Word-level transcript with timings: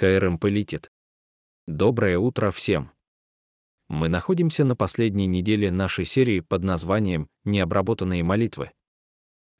КРМ 0.00 0.38
полетит. 0.38 0.90
Доброе 1.66 2.18
утро 2.18 2.50
всем! 2.52 2.90
Мы 3.90 4.08
находимся 4.08 4.64
на 4.64 4.74
последней 4.74 5.26
неделе 5.26 5.70
нашей 5.70 6.06
серии 6.06 6.40
под 6.40 6.64
названием 6.64 7.28
«Необработанные 7.44 8.22
молитвы». 8.22 8.70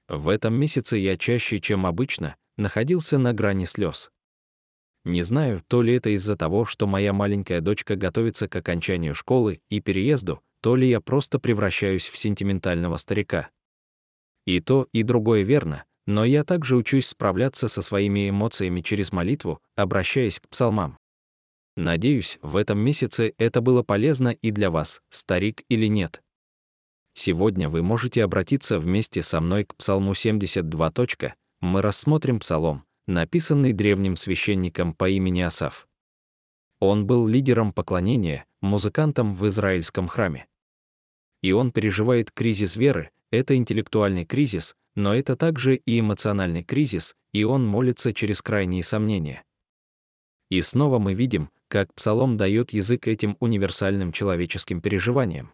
В 0.08 0.30
этом 0.30 0.54
месяце 0.54 0.96
я 0.96 1.18
чаще, 1.18 1.60
чем 1.60 1.84
обычно, 1.84 2.36
находился 2.56 3.18
на 3.18 3.34
грани 3.34 3.66
слез. 3.66 4.10
Не 5.04 5.20
знаю, 5.20 5.62
то 5.68 5.82
ли 5.82 5.92
это 5.92 6.08
из-за 6.08 6.38
того, 6.38 6.64
что 6.64 6.86
моя 6.86 7.12
маленькая 7.12 7.60
дочка 7.60 7.94
готовится 7.94 8.48
к 8.48 8.56
окончанию 8.56 9.14
школы 9.14 9.60
и 9.68 9.80
переезду, 9.80 10.40
то 10.62 10.74
ли 10.74 10.88
я 10.88 11.02
просто 11.02 11.38
превращаюсь 11.38 12.08
в 12.08 12.16
сентиментального 12.16 12.96
старика. 12.96 13.50
И 14.46 14.60
то, 14.60 14.88
и 14.92 15.02
другое 15.02 15.42
верно, 15.42 15.84
но 16.10 16.24
я 16.24 16.42
также 16.42 16.76
учусь 16.76 17.06
справляться 17.06 17.68
со 17.68 17.82
своими 17.82 18.28
эмоциями 18.28 18.80
через 18.80 19.12
молитву, 19.12 19.60
обращаясь 19.76 20.40
к 20.40 20.48
псалмам. 20.48 20.98
Надеюсь, 21.76 22.38
в 22.42 22.56
этом 22.56 22.80
месяце 22.80 23.32
это 23.38 23.60
было 23.60 23.84
полезно 23.84 24.30
и 24.30 24.50
для 24.50 24.70
вас, 24.70 25.02
старик 25.08 25.62
или 25.68 25.86
нет. 25.86 26.20
Сегодня 27.14 27.68
вы 27.68 27.82
можете 27.82 28.24
обратиться 28.24 28.80
вместе 28.80 29.22
со 29.22 29.40
мной 29.40 29.64
к 29.64 29.76
Псалму 29.76 30.14
72. 30.14 30.92
Мы 31.60 31.80
рассмотрим 31.80 32.40
псалом, 32.40 32.84
написанный 33.06 33.72
древним 33.72 34.16
священником 34.16 34.94
по 34.94 35.08
имени 35.08 35.42
Асав. 35.42 35.86
Он 36.80 37.06
был 37.06 37.28
лидером 37.28 37.72
поклонения, 37.72 38.46
музыкантом 38.60 39.34
в 39.34 39.46
израильском 39.46 40.08
храме. 40.08 40.48
И 41.42 41.52
он 41.52 41.70
переживает 41.70 42.32
кризис 42.32 42.74
веры, 42.74 43.10
это 43.30 43.54
интеллектуальный 43.54 44.24
кризис, 44.24 44.74
но 44.94 45.14
это 45.14 45.36
также 45.36 45.76
и 45.76 46.00
эмоциональный 46.00 46.62
кризис, 46.64 47.14
и 47.32 47.44
он 47.44 47.66
молится 47.66 48.12
через 48.12 48.42
крайние 48.42 48.82
сомнения. 48.82 49.44
И 50.50 50.62
снова 50.62 50.98
мы 50.98 51.14
видим, 51.14 51.50
как 51.68 51.94
Псалом 51.94 52.36
дает 52.36 52.72
язык 52.72 53.06
этим 53.06 53.36
универсальным 53.38 54.12
человеческим 54.12 54.80
переживаниям. 54.80 55.52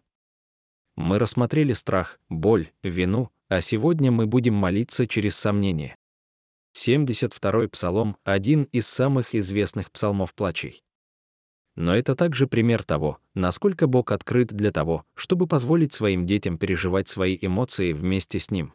Мы 0.95 1.19
рассмотрели 1.19 1.73
страх, 1.73 2.19
боль, 2.27 2.71
вину, 2.81 3.31
а 3.49 3.61
сегодня 3.61 4.11
мы 4.11 4.25
будем 4.25 4.55
молиться 4.55 5.07
через 5.07 5.35
сомнение. 5.35 5.95
72-й 6.75 7.69
псалом— 7.69 8.17
один 8.23 8.63
из 8.71 8.87
самых 8.87 9.35
известных 9.35 9.91
псалмов 9.91 10.33
плачей. 10.33 10.83
Но 11.75 11.95
это 11.95 12.15
также 12.15 12.47
пример 12.47 12.83
того, 12.83 13.19
насколько 13.35 13.85
Бог 13.85 14.11
открыт 14.11 14.47
для 14.47 14.71
того, 14.71 15.05
чтобы 15.13 15.45
позволить 15.45 15.93
своим 15.93 16.25
детям 16.25 16.57
переживать 16.57 17.07
свои 17.07 17.37
эмоции 17.39 17.93
вместе 17.93 18.39
с 18.39 18.49
Ним. 18.49 18.73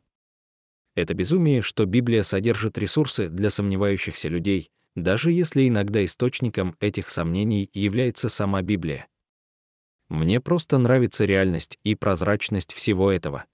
Это 0.94 1.14
безумие, 1.14 1.62
что 1.62 1.86
Библия 1.86 2.22
содержит 2.22 2.76
ресурсы 2.76 3.28
для 3.28 3.50
сомневающихся 3.50 4.28
людей, 4.28 4.70
даже 4.94 5.32
если 5.32 5.66
иногда 5.66 6.04
источником 6.04 6.76
этих 6.80 7.08
сомнений 7.08 7.70
является 7.72 8.28
сама 8.28 8.60
Библия. 8.62 9.08
Мне 10.08 10.40
просто 10.40 10.76
нравится 10.76 11.24
реальность 11.24 11.78
и 11.84 11.94
прозрачность 11.94 12.74
всего 12.74 13.10
этого. 13.10 13.46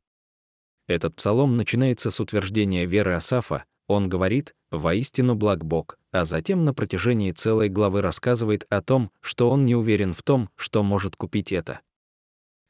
Этот 0.89 1.14
псалом 1.14 1.56
начинается 1.56 2.11
с 2.11 2.19
утверждения 2.19 2.86
веры 2.86 3.12
Асафа, 3.12 3.64
он 3.86 4.08
говорит 4.08 4.55
«воистину 4.70 5.34
благ 5.36 5.64
Бог», 5.64 5.98
а 6.11 6.25
затем 6.25 6.64
на 6.64 6.75
протяжении 6.75 7.30
целой 7.30 7.69
главы 7.69 8.02
рассказывает 8.02 8.67
о 8.70 8.83
том, 8.83 9.12
что 9.20 9.50
он 9.50 9.64
не 9.64 9.77
уверен 9.77 10.12
в 10.12 10.23
том, 10.23 10.50
что 10.56 10.83
может 10.83 11.14
купить 11.14 11.52
это. 11.52 11.80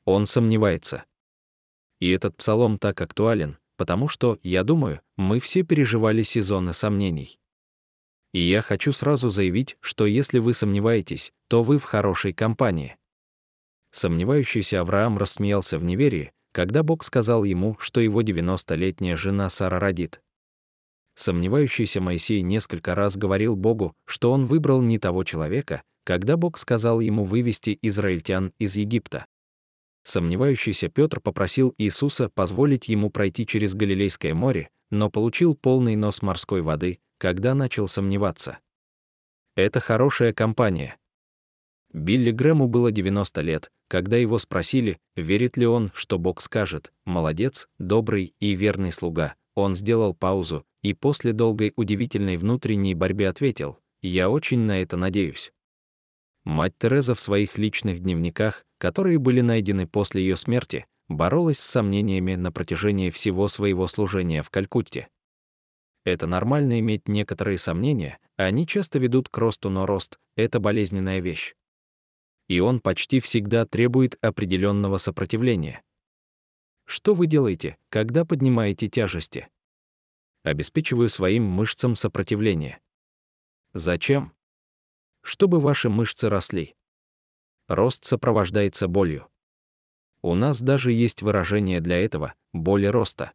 Он 0.04 0.26
сомневается. 0.26 1.04
И 1.98 2.10
этот 2.10 2.36
псалом 2.36 2.78
так 2.78 3.00
актуален, 3.00 3.58
потому 3.78 4.08
что, 4.08 4.38
я 4.42 4.62
думаю, 4.62 5.00
мы 5.16 5.40
все 5.40 5.62
переживали 5.62 6.22
сезоны 6.22 6.74
сомнений. 6.74 7.38
И 8.34 8.40
я 8.40 8.60
хочу 8.60 8.92
сразу 8.92 9.30
заявить, 9.30 9.78
что 9.80 10.04
если 10.04 10.38
вы 10.38 10.52
сомневаетесь, 10.52 11.32
то 11.48 11.62
вы 11.62 11.78
в 11.78 11.84
хорошей 11.84 12.34
компании. 12.34 12.98
Сомневающийся 13.90 14.82
Авраам 14.82 15.16
рассмеялся 15.16 15.78
в 15.78 15.84
неверии, 15.84 16.32
когда 16.52 16.82
Бог 16.82 17.02
сказал 17.04 17.44
ему, 17.44 17.78
что 17.80 18.02
его 18.02 18.20
90-летняя 18.20 19.16
жена 19.16 19.48
Сара 19.48 19.78
родит 19.78 20.20
сомневающийся 21.18 22.00
Моисей 22.00 22.42
несколько 22.42 22.94
раз 22.94 23.16
говорил 23.16 23.56
Богу, 23.56 23.94
что 24.04 24.30
он 24.30 24.46
выбрал 24.46 24.80
не 24.82 24.98
того 24.98 25.24
человека, 25.24 25.82
когда 26.04 26.36
Бог 26.36 26.58
сказал 26.58 27.00
ему 27.00 27.24
вывести 27.24 27.78
израильтян 27.82 28.52
из 28.58 28.76
Египта. 28.76 29.26
Сомневающийся 30.08 30.88
Петр 30.88 31.20
попросил 31.20 31.74
Иисуса 31.76 32.30
позволить 32.30 32.88
ему 32.88 33.10
пройти 33.10 33.46
через 33.46 33.74
Галилейское 33.74 34.32
море, 34.32 34.70
но 34.88 35.10
получил 35.10 35.54
полный 35.54 35.96
нос 35.96 36.22
морской 36.22 36.62
воды, 36.62 36.98
когда 37.18 37.54
начал 37.54 37.88
сомневаться. 37.88 38.58
Это 39.54 39.80
хорошая 39.80 40.32
компания. 40.32 40.96
Билли 41.92 42.30
Грэму 42.30 42.68
было 42.68 42.90
90 42.90 43.42
лет, 43.42 43.70
когда 43.86 44.16
его 44.16 44.38
спросили, 44.38 44.98
верит 45.14 45.58
ли 45.58 45.66
он, 45.66 45.90
что 45.92 46.18
Бог 46.18 46.40
скажет 46.40 46.90
«молодец, 47.04 47.68
добрый 47.78 48.32
и 48.40 48.52
верный 48.54 48.92
слуга». 48.92 49.34
Он 49.54 49.74
сделал 49.74 50.14
паузу, 50.14 50.64
и 50.80 50.94
после 50.94 51.34
долгой 51.34 51.74
удивительной 51.76 52.38
внутренней 52.38 52.94
борьбе 52.94 53.28
ответил, 53.28 53.78
«Я 54.00 54.30
очень 54.30 54.60
на 54.60 54.80
это 54.80 54.96
надеюсь». 54.96 55.52
Мать 56.48 56.72
Тереза 56.78 57.14
в 57.14 57.20
своих 57.20 57.58
личных 57.58 58.00
дневниках, 58.00 58.64
которые 58.78 59.18
были 59.18 59.42
найдены 59.42 59.86
после 59.86 60.22
ее 60.22 60.34
смерти, 60.34 60.86
боролась 61.06 61.58
с 61.58 61.70
сомнениями 61.70 62.36
на 62.36 62.50
протяжении 62.50 63.10
всего 63.10 63.48
своего 63.48 63.86
служения 63.86 64.42
в 64.42 64.48
Калькутте. 64.48 65.10
Это 66.04 66.26
нормально 66.26 66.80
иметь 66.80 67.06
некоторые 67.06 67.58
сомнения, 67.58 68.18
они 68.36 68.66
часто 68.66 68.98
ведут 68.98 69.28
к 69.28 69.36
росту, 69.36 69.68
но 69.68 69.84
рост— 69.84 70.18
это 70.36 70.58
болезненная 70.58 71.20
вещь. 71.20 71.54
И 72.46 72.60
он 72.60 72.80
почти 72.80 73.20
всегда 73.20 73.66
требует 73.66 74.16
определенного 74.22 74.96
сопротивления. 74.96 75.82
Что 76.86 77.12
вы 77.12 77.26
делаете, 77.26 77.76
когда 77.90 78.24
поднимаете 78.24 78.88
тяжести? 78.88 79.48
обеспечиваю 80.44 81.10
своим 81.10 81.44
мышцам 81.44 81.94
сопротивление. 81.94 82.80
Зачем? 83.74 84.32
Чтобы 85.28 85.60
ваши 85.60 85.90
мышцы 85.90 86.30
росли. 86.30 86.74
Рост 87.66 88.06
сопровождается 88.06 88.88
болью. 88.88 89.28
У 90.22 90.34
нас 90.34 90.62
даже 90.62 90.90
есть 90.90 91.20
выражение 91.20 91.82
для 91.82 92.02
этого— 92.02 92.32
боли 92.54 92.86
роста. 92.86 93.32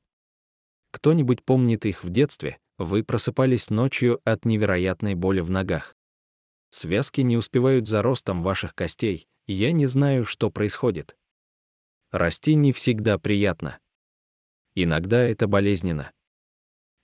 Кто-нибудь 0.89 1.43
помнит 1.43 1.85
их 1.85 2.03
в 2.03 2.09
детстве, 2.09 2.57
вы 2.79 3.03
просыпались 3.03 3.69
ночью 3.69 4.19
от 4.25 4.43
невероятной 4.43 5.13
боли 5.13 5.41
в 5.41 5.51
ногах. 5.51 5.95
Связки 6.71 7.21
не 7.21 7.37
успевают 7.37 7.87
за 7.87 8.01
ростом 8.01 8.41
ваших 8.41 8.73
костей, 8.73 9.27
и 9.45 9.53
я 9.53 9.71
не 9.71 9.85
знаю, 9.85 10.25
что 10.25 10.49
происходит. 10.49 11.15
Расти 12.09 12.55
не 12.55 12.73
всегда 12.73 13.19
приятно. 13.19 13.77
Иногда 14.73 15.21
это 15.21 15.45
болезненно 15.47 16.11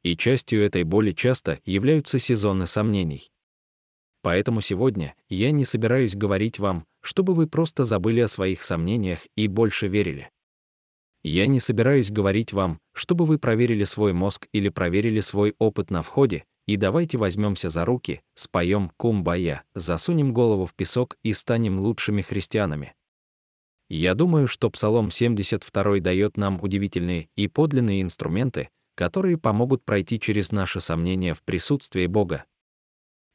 и 0.02 0.18
частью 0.18 0.64
этой 0.64 0.84
боли 0.84 1.12
часто 1.12 1.60
являются 1.66 2.18
сезоны 2.18 2.66
сомнений. 2.66 3.32
Поэтому 4.22 4.62
сегодня 4.62 5.16
я 5.30 5.52
не 5.52 5.66
собираюсь 5.66 6.16
говорить 6.16 6.59
вам, 6.59 6.85
чтобы 7.02 7.34
вы 7.34 7.47
просто 7.47 7.85
забыли 7.85 8.19
о 8.19 8.28
своих 8.28 8.63
сомнениях 8.63 9.19
и 9.35 9.47
больше 9.47 9.88
верили. 9.88 10.30
Я 11.24 11.47
не 11.47 11.59
собираюсь 11.59 12.12
говорить 12.12 12.53
вам, 12.53 12.80
чтобы 12.94 13.25
вы 13.25 13.40
проверили 13.40 13.84
свой 13.84 14.13
мозг 14.13 14.47
или 14.53 14.69
проверили 14.69 15.19
свой 15.19 15.53
опыт 15.57 15.91
на 15.91 16.02
входе, 16.02 16.46
и 16.66 16.78
давайте 16.78 17.18
возьмемся 17.18 17.69
за 17.69 17.84
руки, 17.84 18.22
споем 18.35 18.91
«Кумбая», 18.96 19.63
засунем 19.74 20.34
голову 20.34 20.66
в 20.66 20.74
песок 20.75 21.18
и 21.24 21.34
станем 21.34 21.80
лучшими 21.80 22.22
христианами. 22.22 22.94
Я 23.90 24.13
думаю, 24.13 24.47
что 24.47 24.69
Псалом 24.69 25.09
72 25.09 26.00
дает 26.00 26.38
нам 26.38 26.62
удивительные 26.62 27.28
и 27.36 27.47
подлинные 27.47 28.03
инструменты, 28.03 28.69
которые 28.96 29.38
помогут 29.38 29.84
пройти 29.84 30.19
через 30.19 30.51
наши 30.51 30.80
сомнения 30.80 31.34
в 31.34 31.41
присутствии 31.41 32.06
Бога. 32.06 32.46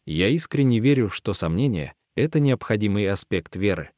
Я 0.06 0.28
искренне 0.28 0.80
верю, 0.80 1.08
что 1.08 1.32
сомнение— 1.32 1.94
это 2.16 2.40
необходимый 2.40 3.08
аспект 3.08 3.56
веры. 3.56 3.90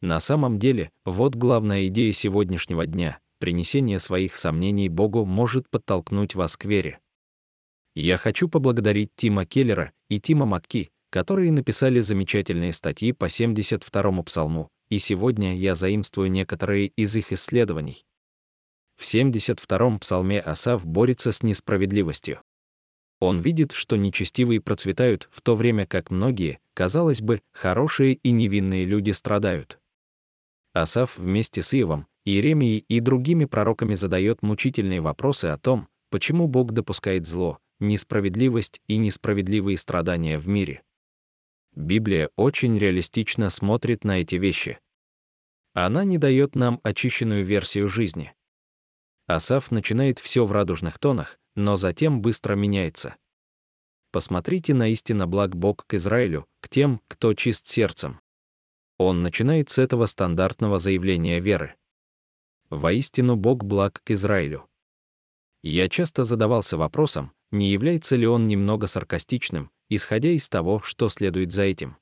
На 0.00 0.20
самом 0.20 0.58
деле, 0.58 0.92
вот 1.04 1.34
главная 1.34 1.88
идея 1.88 2.12
сегодняшнего 2.12 2.86
дня— 2.86 3.18
принесение 3.40 3.98
своих 3.98 4.36
сомнений 4.36 4.88
Богу 4.88 5.24
может 5.24 5.68
подтолкнуть 5.68 6.34
вас 6.36 6.56
к 6.56 6.64
вере. 6.64 7.00
Я 7.94 8.16
хочу 8.16 8.48
поблагодарить 8.48 9.10
Тима 9.16 9.44
Келлера 9.44 9.92
и 10.08 10.20
Тима 10.20 10.46
Макки, 10.46 10.90
которые 11.10 11.50
написали 11.50 11.98
замечательные 11.98 12.72
статьи 12.72 13.12
по 13.12 13.24
72-му 13.24 14.22
псалму, 14.22 14.68
и 14.88 15.00
сегодня 15.00 15.56
я 15.56 15.74
заимствую 15.74 16.30
некоторые 16.30 16.88
из 16.88 17.16
их 17.16 17.32
исследований. 17.32 18.04
В 18.96 19.02
72-м 19.02 19.98
псалме 19.98 20.40
Асав 20.40 20.86
борется 20.86 21.32
с 21.32 21.42
несправедливостью. 21.42 22.40
Он 23.20 23.40
видит, 23.40 23.72
что 23.72 23.96
нечестивые 23.96 24.60
процветают, 24.60 25.28
в 25.32 25.42
то 25.42 25.56
время 25.56 25.86
как 25.86 26.10
многие, 26.10 26.60
казалось 26.74 27.20
бы, 27.20 27.42
хорошие 27.52 28.14
и 28.14 28.30
невинные 28.30 28.84
люди 28.84 29.10
страдают. 29.10 29.80
Асав 30.72 31.18
вместе 31.18 31.62
с 31.62 31.74
Иовом, 31.74 32.06
Иеремией 32.24 32.84
и 32.88 33.00
другими 33.00 33.44
пророками 33.46 33.94
задает 33.94 34.42
мучительные 34.42 35.00
вопросы 35.00 35.46
о 35.46 35.58
том, 35.58 35.88
почему 36.10 36.46
Бог 36.46 36.72
допускает 36.72 37.26
зло, 37.26 37.58
несправедливость 37.80 38.80
и 38.86 38.96
несправедливые 38.96 39.78
страдания 39.78 40.38
в 40.38 40.46
мире. 40.46 40.82
Библия 41.74 42.30
очень 42.36 42.78
реалистично 42.78 43.50
смотрит 43.50 44.04
на 44.04 44.20
эти 44.20 44.36
вещи. 44.36 44.78
Она 45.74 46.04
не 46.04 46.18
дает 46.18 46.54
нам 46.54 46.80
очищенную 46.82 47.44
версию 47.44 47.88
жизни. 47.88 48.34
Асав 49.26 49.70
начинает 49.70 50.18
все 50.18 50.44
в 50.44 50.52
радужных 50.52 50.98
тонах, 50.98 51.38
но 51.58 51.76
затем 51.76 52.22
быстро 52.22 52.54
меняется. 52.54 53.16
Посмотрите 54.12 54.74
на 54.74 54.88
истинно 54.88 55.26
благ 55.26 55.56
Бог 55.56 55.84
к 55.86 55.94
Израилю, 55.94 56.46
к 56.60 56.68
тем, 56.68 57.02
кто 57.08 57.34
чист 57.34 57.66
сердцем. 57.66 58.20
Он 58.96 59.22
начинает 59.22 59.68
с 59.68 59.78
этого 59.78 60.06
стандартного 60.06 60.78
заявления 60.78 61.40
веры. 61.40 61.74
Воистину 62.70 63.34
Бог 63.34 63.64
благ 63.64 64.00
к 64.04 64.12
Израилю. 64.12 64.68
Я 65.62 65.88
часто 65.88 66.24
задавался 66.24 66.76
вопросом, 66.76 67.32
не 67.50 67.72
является 67.72 68.14
ли 68.14 68.26
он 68.26 68.46
немного 68.46 68.86
саркастичным, 68.86 69.72
исходя 69.88 70.30
из 70.30 70.48
того, 70.48 70.78
что 70.80 71.08
следует 71.08 71.50
за 71.50 71.64
этим. 71.64 71.96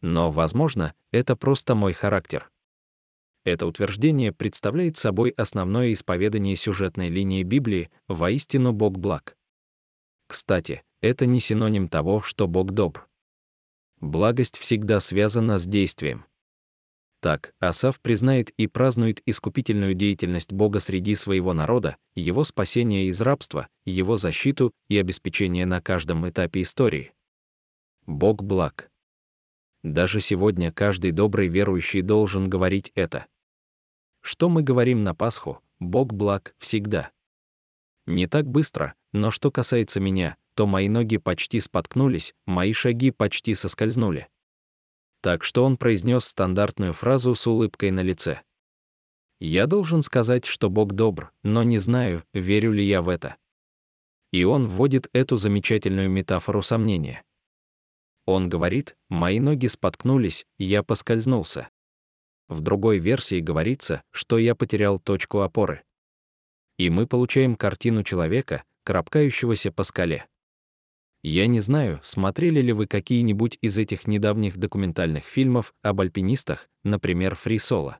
Но, 0.00 0.32
возможно, 0.32 0.92
это 1.12 1.36
просто 1.36 1.76
мой 1.76 1.92
характер. 1.92 2.50
Это 3.46 3.64
утверждение 3.68 4.32
представляет 4.32 4.96
собой 4.96 5.30
основное 5.30 5.92
исповедание 5.92 6.56
сюжетной 6.56 7.10
линии 7.10 7.44
Библии 7.44 7.90
«Воистину 8.08 8.72
Бог 8.72 8.98
благ». 8.98 9.36
Кстати, 10.26 10.82
это 11.00 11.26
не 11.26 11.38
синоним 11.38 11.86
того, 11.86 12.20
что 12.20 12.48
Бог 12.48 12.72
добр. 12.72 13.08
Благость 14.00 14.58
всегда 14.58 14.98
связана 14.98 15.60
с 15.60 15.66
действием. 15.66 16.24
Так, 17.20 17.54
Асав 17.60 18.00
признает 18.00 18.50
и 18.56 18.66
празднует 18.66 19.22
искупительную 19.26 19.94
деятельность 19.94 20.52
Бога 20.52 20.80
среди 20.80 21.14
своего 21.14 21.52
народа, 21.52 21.98
его 22.16 22.42
спасение 22.42 23.06
из 23.06 23.20
рабства, 23.20 23.68
его 23.84 24.16
защиту 24.16 24.72
и 24.88 24.98
обеспечение 24.98 25.66
на 25.66 25.80
каждом 25.80 26.28
этапе 26.28 26.62
истории. 26.62 27.12
Бог 28.06 28.42
благ. 28.42 28.90
Даже 29.84 30.20
сегодня 30.20 30.72
каждый 30.72 31.12
добрый 31.12 31.46
верующий 31.46 32.00
должен 32.02 32.50
говорить 32.50 32.90
это. 32.96 33.26
Что 34.26 34.48
мы 34.48 34.62
говорим 34.62 35.04
на 35.04 35.14
Пасху? 35.14 35.62
Бог 35.78 36.12
благ 36.12 36.54
всегда. 36.58 37.10
Не 38.06 38.26
так 38.26 38.46
быстро, 38.46 38.94
но 39.12 39.30
что 39.30 39.50
касается 39.50 40.00
меня, 40.00 40.36
то 40.54 40.66
мои 40.66 40.88
ноги 40.88 41.16
почти 41.16 41.60
споткнулись, 41.60 42.34
мои 42.44 42.72
шаги 42.72 43.10
почти 43.10 43.54
соскользнули 43.54 44.28
так 45.26 45.42
что 45.42 45.64
он 45.64 45.76
произнес 45.76 46.24
стандартную 46.24 46.92
фразу 46.92 47.34
с 47.34 47.48
улыбкой 47.48 47.90
на 47.90 47.98
лице. 47.98 48.42
«Я 49.40 49.66
должен 49.66 50.02
сказать, 50.02 50.44
что 50.44 50.70
Бог 50.70 50.92
добр, 50.92 51.32
но 51.42 51.64
не 51.64 51.78
знаю, 51.78 52.22
верю 52.32 52.70
ли 52.70 52.86
я 52.86 53.02
в 53.02 53.08
это». 53.08 53.34
И 54.32 54.44
он 54.44 54.68
вводит 54.68 55.08
эту 55.12 55.36
замечательную 55.36 56.08
метафору 56.08 56.62
сомнения. 56.62 57.24
Он 58.24 58.48
говорит, 58.48 58.96
«Мои 59.08 59.40
ноги 59.40 59.66
споткнулись, 59.66 60.46
я 60.58 60.84
поскользнулся». 60.84 61.70
В 62.48 62.60
другой 62.60 62.98
версии 62.98 63.40
говорится, 63.40 64.02
что 64.10 64.38
я 64.38 64.54
потерял 64.54 64.98
точку 64.98 65.40
опоры. 65.40 65.82
И 66.78 66.90
мы 66.90 67.06
получаем 67.06 67.56
картину 67.56 68.02
человека, 68.02 68.64
карабкающегося 68.84 69.72
по 69.72 69.82
скале. 69.82 70.26
Я 71.22 71.48
не 71.48 71.58
знаю, 71.60 71.98
смотрели 72.02 72.60
ли 72.60 72.72
вы 72.72 72.86
какие-нибудь 72.86 73.58
из 73.60 73.78
этих 73.78 74.06
недавних 74.06 74.58
документальных 74.58 75.24
фильмов 75.24 75.74
об 75.82 76.00
альпинистах, 76.00 76.68
например, 76.84 77.34
Фри 77.34 77.58
Соло. 77.58 77.98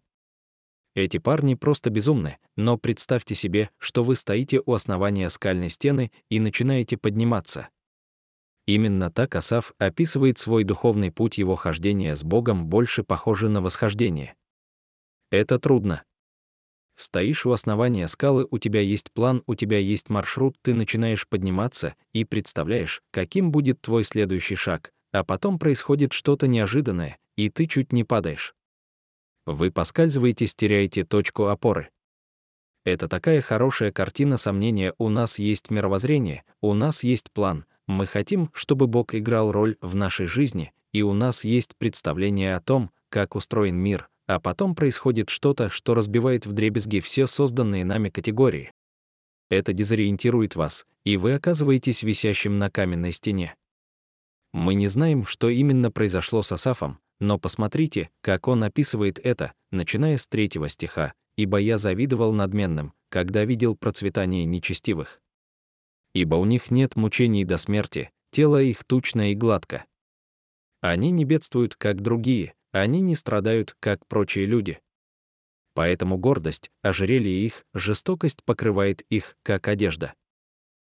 Эти 0.94 1.18
парни 1.18 1.54
просто 1.54 1.90
безумны, 1.90 2.38
но 2.56 2.78
представьте 2.78 3.34
себе, 3.34 3.70
что 3.78 4.04
вы 4.04 4.16
стоите 4.16 4.62
у 4.64 4.72
основания 4.72 5.28
скальной 5.28 5.70
стены 5.70 6.12
и 6.30 6.38
начинаете 6.38 6.96
подниматься. 6.96 7.68
Именно 8.66 9.12
так 9.12 9.36
Асав 9.36 9.72
описывает 9.78 10.38
свой 10.38 10.64
духовный 10.64 11.12
путь 11.12 11.38
его 11.38 11.54
хождения 11.54 12.16
с 12.16 12.24
Богом 12.24 12.66
больше 12.66 13.04
похоже 13.04 13.48
на 13.48 13.62
восхождение. 13.62 14.34
Это 15.30 15.58
трудно. 15.60 16.02
Стоишь 16.96 17.46
у 17.46 17.52
основания 17.52 18.08
скалы, 18.08 18.46
у 18.50 18.58
тебя 18.58 18.80
есть 18.80 19.12
план, 19.12 19.42
у 19.46 19.54
тебя 19.54 19.78
есть 19.78 20.08
маршрут, 20.08 20.56
ты 20.62 20.74
начинаешь 20.74 21.28
подниматься 21.28 21.94
и 22.12 22.24
представляешь, 22.24 23.02
каким 23.12 23.52
будет 23.52 23.80
твой 23.82 24.02
следующий 24.02 24.56
шаг, 24.56 24.92
а 25.12 25.22
потом 25.22 25.58
происходит 25.58 26.12
что-то 26.12 26.48
неожиданное, 26.48 27.18
и 27.36 27.50
ты 27.50 27.66
чуть 27.66 27.92
не 27.92 28.02
падаешь. 28.02 28.54
Вы 29.44 29.70
поскальзываетесь, 29.70 30.56
теряете 30.56 31.04
точку 31.04 31.46
опоры. 31.46 31.90
Это 32.84 33.08
такая 33.08 33.42
хорошая 33.42 33.92
картина 33.92 34.38
сомнения 34.38 34.94
«у 34.98 35.08
нас 35.08 35.38
есть 35.38 35.70
мировоззрение, 35.70 36.44
у 36.60 36.72
нас 36.72 37.04
есть 37.04 37.30
план, 37.30 37.66
мы 37.86 38.06
хотим, 38.06 38.50
чтобы 38.52 38.86
Бог 38.86 39.14
играл 39.14 39.52
роль 39.52 39.76
в 39.80 39.94
нашей 39.94 40.26
жизни, 40.26 40.72
и 40.92 41.02
у 41.02 41.12
нас 41.12 41.44
есть 41.44 41.76
представление 41.76 42.56
о 42.56 42.60
том, 42.60 42.90
как 43.08 43.36
устроен 43.36 43.76
мир, 43.76 44.08
а 44.26 44.40
потом 44.40 44.74
происходит 44.74 45.30
что-то, 45.30 45.70
что 45.70 45.94
разбивает 45.94 46.46
вдребезги 46.46 47.00
все 47.00 47.26
созданные 47.26 47.84
нами 47.84 48.08
категории. 48.08 48.72
Это 49.48 49.72
дезориентирует 49.72 50.56
вас, 50.56 50.86
и 51.04 51.16
вы 51.16 51.34
оказываетесь 51.34 52.02
висящим 52.02 52.58
на 52.58 52.70
каменной 52.70 53.12
стене. 53.12 53.54
Мы 54.52 54.74
не 54.74 54.88
знаем, 54.88 55.24
что 55.24 55.48
именно 55.48 55.92
произошло 55.92 56.42
с 56.42 56.50
Асафом, 56.50 56.98
но 57.20 57.38
посмотрите, 57.38 58.10
как 58.20 58.48
он 58.48 58.64
описывает 58.64 59.20
это, 59.22 59.52
начиная 59.70 60.16
с 60.16 60.26
третьего 60.26 60.68
стиха, 60.68 61.14
«Ибо 61.36 61.58
я 61.58 61.76
завидовал 61.76 62.32
надменным, 62.32 62.94
когда 63.10 63.44
видел 63.44 63.76
процветание 63.76 64.46
нечестивых. 64.46 65.20
Ибо 66.16 66.36
у 66.36 66.46
них 66.46 66.70
нет 66.70 66.96
мучений 66.96 67.44
до 67.44 67.58
смерти, 67.58 68.10
тело 68.30 68.62
их 68.62 68.84
тучно 68.84 69.32
и 69.32 69.34
гладко. 69.34 69.84
Они 70.80 71.10
не 71.10 71.26
бедствуют, 71.26 71.76
как 71.76 72.00
другие, 72.00 72.54
они 72.72 73.00
не 73.00 73.14
страдают, 73.14 73.76
как 73.80 74.06
прочие 74.06 74.46
люди. 74.46 74.80
Поэтому 75.74 76.16
гордость, 76.16 76.70
ожерелье 76.80 77.44
их, 77.44 77.66
жестокость 77.74 78.42
покрывает 78.44 79.02
их, 79.10 79.36
как 79.42 79.68
одежда. 79.68 80.14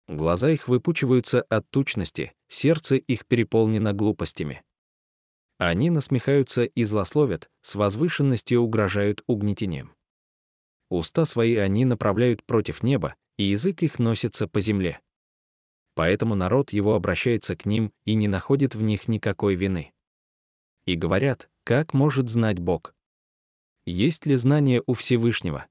Глаза 0.06 0.52
их 0.52 0.68
выпучиваются 0.68 1.42
от 1.42 1.68
тучности, 1.68 2.32
сердце 2.48 2.94
их 2.94 3.26
переполнено 3.26 3.92
глупостями. 3.92 4.62
Они 5.58 5.90
насмехаются 5.90 6.62
и 6.62 6.84
злословят, 6.84 7.50
с 7.62 7.74
возвышенностью 7.74 8.60
угрожают 8.60 9.24
угнетением. 9.26 9.96
Уста 10.90 11.24
свои 11.24 11.56
они 11.56 11.84
направляют 11.84 12.44
против 12.44 12.84
неба, 12.84 13.16
и 13.36 13.42
язык 13.42 13.82
их 13.82 13.98
носится 13.98 14.46
по 14.46 14.60
земле. 14.60 15.00
Поэтому 15.98 16.36
народ 16.36 16.72
его 16.72 16.94
обращается 16.94 17.56
к 17.56 17.66
ним 17.66 17.92
и 18.04 18.14
не 18.14 18.28
находит 18.28 18.76
в 18.76 18.82
них 18.82 19.08
никакой 19.08 19.56
вины. 19.56 19.92
И 20.84 20.94
говорят, 20.94 21.50
как 21.64 21.92
может 21.92 22.28
знать 22.28 22.60
Бог? 22.60 22.94
Есть 23.84 24.24
ли 24.24 24.36
знание 24.36 24.80
у 24.86 24.94
Всевышнего? 24.94 25.66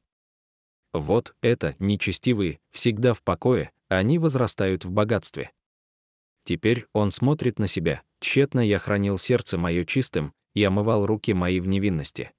Вот 0.91 1.33
это, 1.39 1.77
нечестивые, 1.79 2.59
всегда 2.71 3.13
в 3.13 3.23
покое, 3.23 3.71
они 3.87 4.19
возрастают 4.19 4.83
в 4.83 4.91
богатстве. 4.91 5.51
Теперь 6.43 6.87
он 6.91 7.11
смотрит 7.11 7.57
на 7.57 7.67
себя, 7.67 8.01
тщетно 8.19 8.59
я 8.59 8.79
хранил 8.79 9.17
сердце 9.17 9.57
мое 9.57 9.85
чистым 9.85 10.33
и 10.53 10.61
омывал 10.61 11.05
руки 11.05 11.33
мои 11.33 11.61
в 11.61 11.69
невинности. 11.69 12.33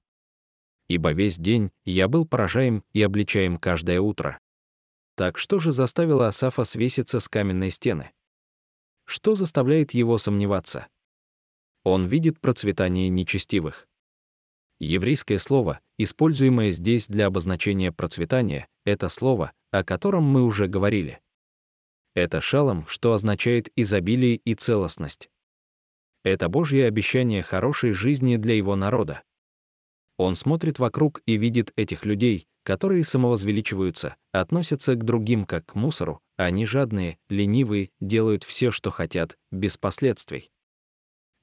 Ибо 0.89 1.13
весь 1.13 1.39
день 1.39 1.71
я 1.87 2.07
был 2.07 2.27
поражаем 2.27 2.85
и 2.93 3.01
обличаем 3.01 3.57
каждое 3.57 3.99
утро. 4.03 4.41
Так 5.19 5.37
что 5.37 5.59
же 5.59 5.73
заставило 5.73 6.29
Асафа 6.29 6.63
свеситься 6.63 7.19
с 7.19 7.29
каменной 7.29 7.71
стены? 7.71 8.13
Что 9.05 9.35
заставляет 9.35 9.91
его 9.91 10.17
сомневаться? 10.17 10.87
Он 11.83 12.07
видит 12.07 12.41
процветание 12.41 13.09
нечестивых. 13.09 13.89
Еврейское 14.79 15.41
слово, 15.41 15.81
используемое 15.97 16.71
здесь 16.71 17.09
для 17.09 17.27
обозначения 17.27 17.91
процветания, 17.91 18.69
это 18.85 19.09
слово, 19.09 19.51
о 19.73 19.83
котором 19.83 20.23
мы 20.23 20.45
уже 20.45 20.69
говорили. 20.69 21.21
Это 22.15 22.41
шалом, 22.41 22.87
что 22.87 23.13
означает 23.13 23.73
изобилие 23.75 24.37
и 24.37 24.55
целостность. 24.55 25.31
Это 26.23 26.49
Божье 26.49 26.87
обещание 26.87 27.43
хорошей 27.43 27.91
жизни 27.91 28.37
для 28.37 28.55
его 28.55 28.77
народа. 28.77 29.25
Он 30.19 30.35
смотрит 30.35 30.81
вокруг 30.81 31.23
и 31.27 31.37
видит 31.37 31.73
этих 31.77 32.05
людей, 32.05 32.49
которые 32.65 33.05
самовозвеличиваются, 33.05 34.17
относятся 34.33 34.95
к 34.95 35.05
другим 35.05 35.47
как 35.47 35.65
к 35.65 35.75
мусору, 35.75 36.21
они 36.37 36.67
жадные, 36.67 37.19
ленивые, 37.31 37.93
делают 38.01 38.45
все, 38.45 38.71
что 38.71 38.91
хотят, 38.91 39.39
без 39.53 39.79
последствий. 39.79 40.51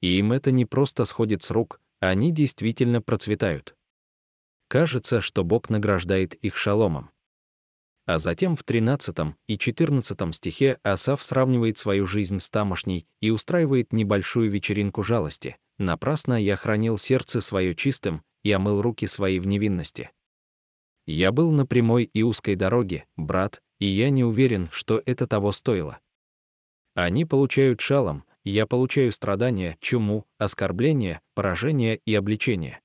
И 0.02 0.18
им 0.18 0.30
это 0.30 0.52
не 0.52 0.66
просто 0.66 1.06
сходит 1.06 1.42
с 1.42 1.50
рук, 1.50 1.80
они 2.00 2.30
действительно 2.30 3.00
процветают. 3.00 3.74
Кажется, 4.68 5.22
что 5.22 5.42
Бог 5.42 5.70
награждает 5.70 6.34
их 6.34 6.56
шаломом. 6.56 7.10
А 8.04 8.18
затем 8.18 8.56
в 8.56 8.62
13 8.62 9.34
и 9.48 9.58
14 9.58 10.34
стихе 10.34 10.78
Асав 10.82 11.24
сравнивает 11.24 11.78
свою 11.78 12.06
жизнь 12.06 12.38
с 12.38 12.50
тамошней 12.50 13.08
и 13.20 13.30
устраивает 13.30 13.92
небольшую 13.92 14.50
вечеринку 14.50 15.02
жалости. 15.02 15.56
«Напрасно 15.78 16.40
я 16.40 16.56
хранил 16.56 16.98
сердце 16.98 17.40
свое 17.40 17.74
чистым 17.74 18.22
и 18.46 18.52
омыл 18.52 18.80
руки 18.80 19.08
свои 19.08 19.40
в 19.40 19.46
невинности. 19.48 20.12
Я 21.04 21.32
был 21.32 21.50
на 21.50 21.66
прямой 21.66 22.04
и 22.04 22.22
узкой 22.22 22.54
дороге, 22.54 23.04
брат, 23.16 23.60
и 23.80 23.86
я 23.86 24.08
не 24.08 24.22
уверен, 24.22 24.68
что 24.70 25.02
это 25.04 25.26
того 25.26 25.50
стоило. 25.50 25.98
Они 26.94 27.24
получают 27.24 27.80
шалом, 27.80 28.22
я 28.44 28.68
получаю 28.68 29.10
страдания, 29.10 29.76
чуму, 29.80 30.26
оскорбления, 30.38 31.20
поражение 31.34 32.00
и 32.06 32.14
обличение. 32.14 32.80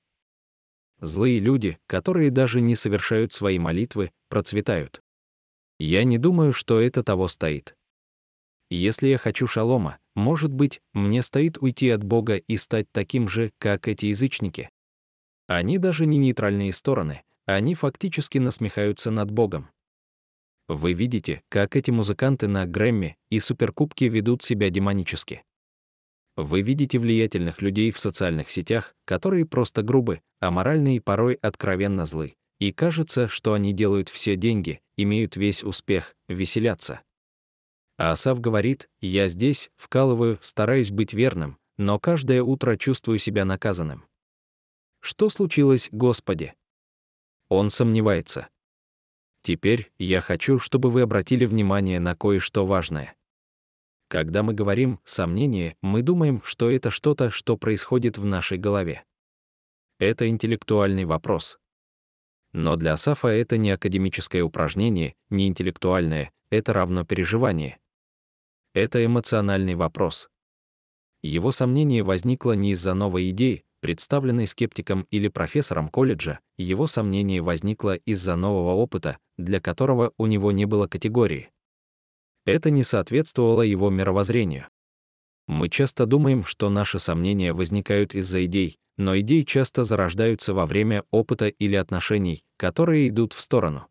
Злые 1.00 1.38
люди, 1.38 1.78
которые 1.86 2.30
даже 2.30 2.60
не 2.60 2.74
совершают 2.74 3.32
свои 3.32 3.60
молитвы, 3.60 4.10
процветают. 4.28 5.00
Я 5.78 6.02
не 6.02 6.18
думаю, 6.18 6.52
что 6.52 6.80
это 6.80 7.04
того 7.04 7.28
стоит. 7.28 7.76
Если 8.68 9.06
я 9.06 9.18
хочу 9.18 9.46
шалома, 9.46 9.98
может 10.16 10.52
быть, 10.52 10.80
мне 10.92 11.22
стоит 11.22 11.56
уйти 11.58 11.88
от 11.90 12.02
Бога 12.02 12.36
и 12.36 12.56
стать 12.56 12.90
таким 12.90 13.28
же, 13.28 13.52
как 13.58 13.86
эти 13.86 14.06
язычники. 14.06 14.68
Они 15.52 15.76
даже 15.76 16.06
не 16.06 16.16
нейтральные 16.16 16.72
стороны, 16.72 17.24
они 17.44 17.74
фактически 17.74 18.38
насмехаются 18.38 19.10
над 19.10 19.30
Богом. 19.30 19.68
Вы 20.66 20.94
видите, 20.94 21.42
как 21.50 21.76
эти 21.76 21.90
музыканты 21.90 22.48
на 22.48 22.64
Грэмми 22.64 23.18
и 23.28 23.38
Суперкубке 23.38 24.08
ведут 24.08 24.42
себя 24.42 24.70
демонически. 24.70 25.44
Вы 26.36 26.62
видите 26.62 26.98
влиятельных 26.98 27.60
людей 27.60 27.90
в 27.90 27.98
социальных 27.98 28.48
сетях, 28.48 28.94
которые 29.04 29.44
просто 29.44 29.82
грубы, 29.82 30.22
аморальны 30.40 30.96
и 30.96 31.00
порой 31.00 31.34
откровенно 31.34 32.06
злы. 32.06 32.36
И 32.58 32.72
кажется, 32.72 33.28
что 33.28 33.52
они 33.52 33.74
делают 33.74 34.08
все 34.08 34.36
деньги, 34.36 34.80
имеют 34.96 35.36
весь 35.36 35.62
успех, 35.62 36.16
веселятся. 36.28 37.02
А 37.98 38.12
Асав 38.12 38.40
говорит, 38.40 38.88
я 39.02 39.28
здесь, 39.28 39.70
вкалываю, 39.76 40.38
стараюсь 40.40 40.90
быть 40.90 41.12
верным, 41.12 41.58
но 41.76 41.98
каждое 41.98 42.42
утро 42.42 42.78
чувствую 42.78 43.18
себя 43.18 43.44
наказанным. 43.44 44.06
Что 45.04 45.28
случилось, 45.30 45.88
Господи? 45.90 46.54
Он 47.48 47.70
сомневается. 47.70 48.48
Теперь 49.42 49.90
я 49.98 50.20
хочу, 50.20 50.60
чтобы 50.60 50.92
вы 50.92 51.02
обратили 51.02 51.44
внимание 51.44 51.98
на 51.98 52.14
кое-что 52.14 52.64
важное. 52.64 53.16
Когда 54.06 54.44
мы 54.44 54.54
говорим 54.54 55.00
«сомнение», 55.02 55.76
мы 55.82 56.02
думаем, 56.02 56.40
что 56.44 56.70
это 56.70 56.92
что-то, 56.92 57.30
что 57.30 57.56
происходит 57.56 58.16
в 58.16 58.24
нашей 58.24 58.58
голове. 58.58 59.04
Это 59.98 60.28
интеллектуальный 60.28 61.04
вопрос. 61.04 61.58
Но 62.52 62.76
для 62.76 62.92
Асафа 62.92 63.26
это 63.26 63.56
не 63.56 63.72
академическое 63.72 64.44
упражнение, 64.44 65.16
не 65.30 65.48
интеллектуальное, 65.48 66.30
это 66.48 66.72
равно 66.74 67.04
переживание. 67.04 67.80
Это 68.72 69.04
эмоциональный 69.04 69.74
вопрос. 69.74 70.28
Его 71.22 71.50
сомнение 71.50 72.04
возникло 72.04 72.52
не 72.52 72.70
из-за 72.70 72.94
новой 72.94 73.30
идеи, 73.30 73.64
представленной 73.82 74.46
скептиком 74.46 75.06
или 75.10 75.28
профессором 75.28 75.88
колледжа, 75.88 76.38
его 76.56 76.86
сомнение 76.86 77.42
возникло 77.42 77.96
из-за 77.96 78.36
нового 78.36 78.72
опыта, 78.74 79.18
для 79.36 79.60
которого 79.60 80.12
у 80.16 80.26
него 80.26 80.52
не 80.52 80.64
было 80.64 80.86
категории. 80.86 81.50
Это 82.46 82.70
не 82.70 82.84
соответствовало 82.84 83.62
его 83.62 83.90
мировоззрению. 83.90 84.68
Мы 85.48 85.68
часто 85.68 86.06
думаем, 86.06 86.44
что 86.44 86.70
наши 86.70 87.00
сомнения 87.00 87.52
возникают 87.52 88.14
из-за 88.14 88.44
идей, 88.44 88.78
но 88.96 89.18
идеи 89.18 89.42
часто 89.42 89.82
зарождаются 89.82 90.54
во 90.54 90.64
время 90.64 91.04
опыта 91.10 91.48
или 91.48 91.74
отношений, 91.74 92.44
которые 92.56 93.08
идут 93.08 93.32
в 93.32 93.40
сторону. 93.40 93.88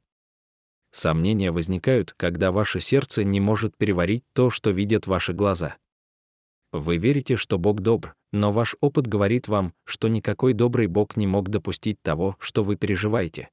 Сомнения 0.91 1.51
возникают, 1.51 2.13
когда 2.15 2.51
ваше 2.51 2.79
сердце 2.79 3.23
не 3.25 3.39
может 3.39 3.75
переварить 3.77 4.23
то, 4.33 4.49
что 4.49 4.71
видят 4.71 5.05
ваши 5.05 5.33
глаза. 5.33 5.75
Вы 6.71 6.97
верите, 6.97 7.35
что 7.35 7.57
Бог 7.57 7.81
добр, 7.81 8.15
но 8.31 8.53
ваш 8.53 8.75
опыт 8.79 9.05
говорит 9.05 9.49
вам, 9.49 9.73
что 9.83 10.07
никакой 10.07 10.53
добрый 10.53 10.87
Бог 10.87 11.17
не 11.17 11.27
мог 11.27 11.49
допустить 11.49 12.01
того, 12.01 12.37
что 12.39 12.63
вы 12.63 12.77
переживаете. 12.77 13.49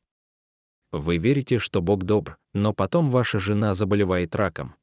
Вы 0.93 1.19
верите, 1.19 1.59
что 1.59 1.83
Бог 1.83 2.05
добр, 2.05 2.39
но 2.55 2.73
потом 2.73 3.11
ваша 3.11 3.41
жена 3.41 3.75
заболевает 3.75 4.35
раком. 4.37 4.75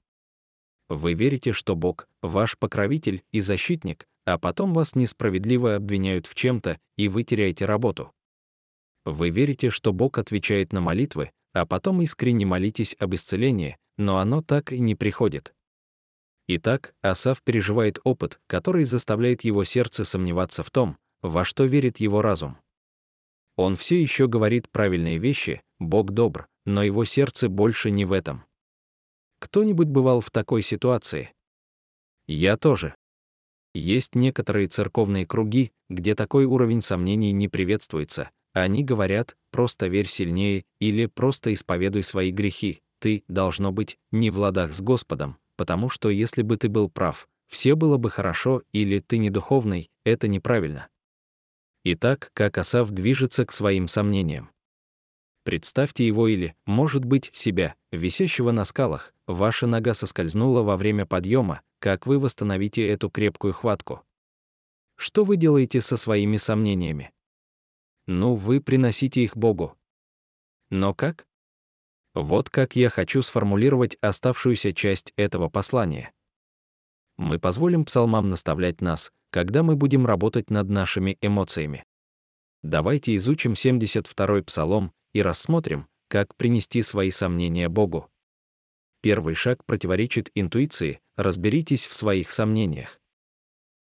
Вы 0.89 1.13
верите, 1.13 1.53
что 1.53 1.75
Бог— 1.75 2.07
ваш 2.21 2.57
покровитель 2.57 3.23
и 3.31 3.39
защитник, 3.39 4.05
а 4.25 4.37
потом 4.37 4.73
вас 4.73 4.95
несправедливо 4.95 5.75
обвиняют 5.75 6.27
в 6.27 6.35
чем-то, 6.35 6.77
и 6.97 7.07
вы 7.07 7.23
теряете 7.23 7.65
работу. 7.65 8.11
Вы 9.03 9.29
верите, 9.29 9.71
что 9.71 9.93
Бог 9.93 10.17
отвечает 10.17 10.73
на 10.73 10.81
молитвы, 10.81 11.31
а 11.53 11.65
потом 11.65 12.01
искренне 12.01 12.45
молитесь 12.45 12.95
об 12.99 13.15
исцелении, 13.15 13.77
но 13.97 14.17
оно 14.17 14.41
так 14.41 14.73
и 14.73 14.79
не 14.79 14.93
приходит. 14.93 15.54
Итак, 16.47 16.93
Асав 17.01 17.41
переживает 17.41 17.99
опыт, 18.03 18.39
который 18.47 18.83
заставляет 18.83 19.43
его 19.43 19.63
сердце 19.63 20.05
сомневаться 20.05 20.63
в 20.63 20.69
том, 20.69 20.97
во 21.21 21.43
что 21.43 21.65
верит 21.65 21.97
его 21.97 22.21
разум. 22.21 22.57
Он 23.55 23.75
все 23.75 23.99
еще 24.01 24.27
говорит 24.27 24.69
правильные 24.69 25.17
вещи, 25.17 25.63
Бог 25.79 26.11
добр, 26.11 26.47
но 26.65 26.83
его 26.83 27.05
сердце 27.05 27.49
больше 27.49 27.89
не 27.89 28.05
в 28.05 28.11
этом. 28.11 28.43
Кто-нибудь 29.39 29.87
бывал 29.87 30.21
в 30.21 30.29
такой 30.29 30.61
ситуации? 30.61 31.31
Я 32.27 32.57
тоже. 32.57 32.95
Есть 33.73 34.15
некоторые 34.15 34.67
церковные 34.67 35.25
круги, 35.25 35.71
где 35.89 36.15
такой 36.15 36.45
уровень 36.45 36.81
сомнений 36.81 37.31
не 37.31 37.47
приветствуется. 37.47 38.31
Они 38.53 38.83
говорят 38.83 39.35
«просто 39.51 39.87
верь 39.87 40.07
сильнее» 40.07 40.63
или 40.79 41.07
«просто 41.07 41.53
исповедуй 41.53 42.03
свои 42.03 42.31
грехи». 42.31 42.81
Ты, 42.99 43.23
должно 43.27 43.71
быть, 43.71 43.97
не 44.11 44.29
в 44.29 44.39
ладах 44.39 44.73
с 44.73 44.81
Господом, 44.81 45.37
потому 45.55 45.89
что 45.89 46.09
если 46.09 46.41
бы 46.41 46.57
ты 46.57 46.69
был 46.69 46.89
прав, 46.89 47.27
все 47.47 47.75
было 47.75 47.97
бы 47.97 48.09
хорошо, 48.09 48.63
или 48.71 48.99
ты 48.99 49.17
не 49.17 49.29
духовный, 49.29 49.89
это 50.03 50.27
неправильно. 50.27 50.87
Итак, 51.83 52.31
как 52.33 52.57
Асав 52.57 52.89
движется 52.89 53.45
к 53.45 53.51
своим 53.51 53.87
сомнениям. 53.87 54.49
Представьте 55.43 56.07
его 56.07 56.27
или, 56.27 56.55
может 56.65 57.05
быть, 57.05 57.29
себя, 57.31 57.75
висящего 57.91 58.51
на 58.51 58.65
скалах, 58.65 59.13
ваша 59.27 59.67
нога 59.67 59.93
соскользнула 59.93 60.63
во 60.63 60.77
время 60.77 61.05
подъема, 61.05 61.61
как 61.79 62.07
вы 62.07 62.17
восстановите 62.17 62.87
эту 62.87 63.11
крепкую 63.11 63.53
хватку? 63.53 64.01
Что 64.95 65.23
вы 65.23 65.37
делаете 65.37 65.81
со 65.81 65.97
своими 65.97 66.37
сомнениями? 66.37 67.11
Ну, 68.07 68.33
вы 68.33 68.61
приносите 68.61 69.21
их 69.21 69.37
Богу. 69.37 69.77
Но 70.71 70.95
как? 70.95 71.27
Вот 72.15 72.49
как 72.49 72.77
я 72.77 72.89
хочу 72.89 73.21
сформулировать 73.21 73.97
оставшуюся 73.99 74.73
часть 74.73 75.11
этого 75.17 75.49
послания. 75.49 76.13
Мы 77.17 77.39
позволим 77.39 77.83
псалмам 77.83 78.29
наставлять 78.29 78.79
нас, 78.79 79.11
когда 79.31 79.63
мы 79.63 79.75
будем 79.75 80.05
работать 80.05 80.49
над 80.49 80.69
нашими 80.69 81.17
эмоциями. 81.19 81.83
Давайте 82.63 83.17
изучим 83.17 83.51
72-й 83.51 84.43
псалом 84.43 84.93
и 85.13 85.21
рассмотрим, 85.21 85.87
как 86.07 86.33
принести 86.35 86.81
свои 86.83 87.11
сомнения 87.11 87.67
Богу. 87.67 88.09
Первый 89.01 89.35
шаг 89.35 89.65
противоречит 89.65 90.31
интуиции, 90.35 91.01
разберитесь 91.17 91.85
в 91.85 91.93
своих 91.93 92.31
сомнениях. 92.31 93.01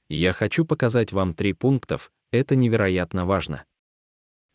Я 0.08 0.32
хочу 0.32 0.64
показать 0.66 1.12
вам 1.12 1.34
три 1.34 1.52
пунктов, 1.52 2.14
это 2.32 2.56
невероятно 2.56 3.26
важно. 3.26 3.66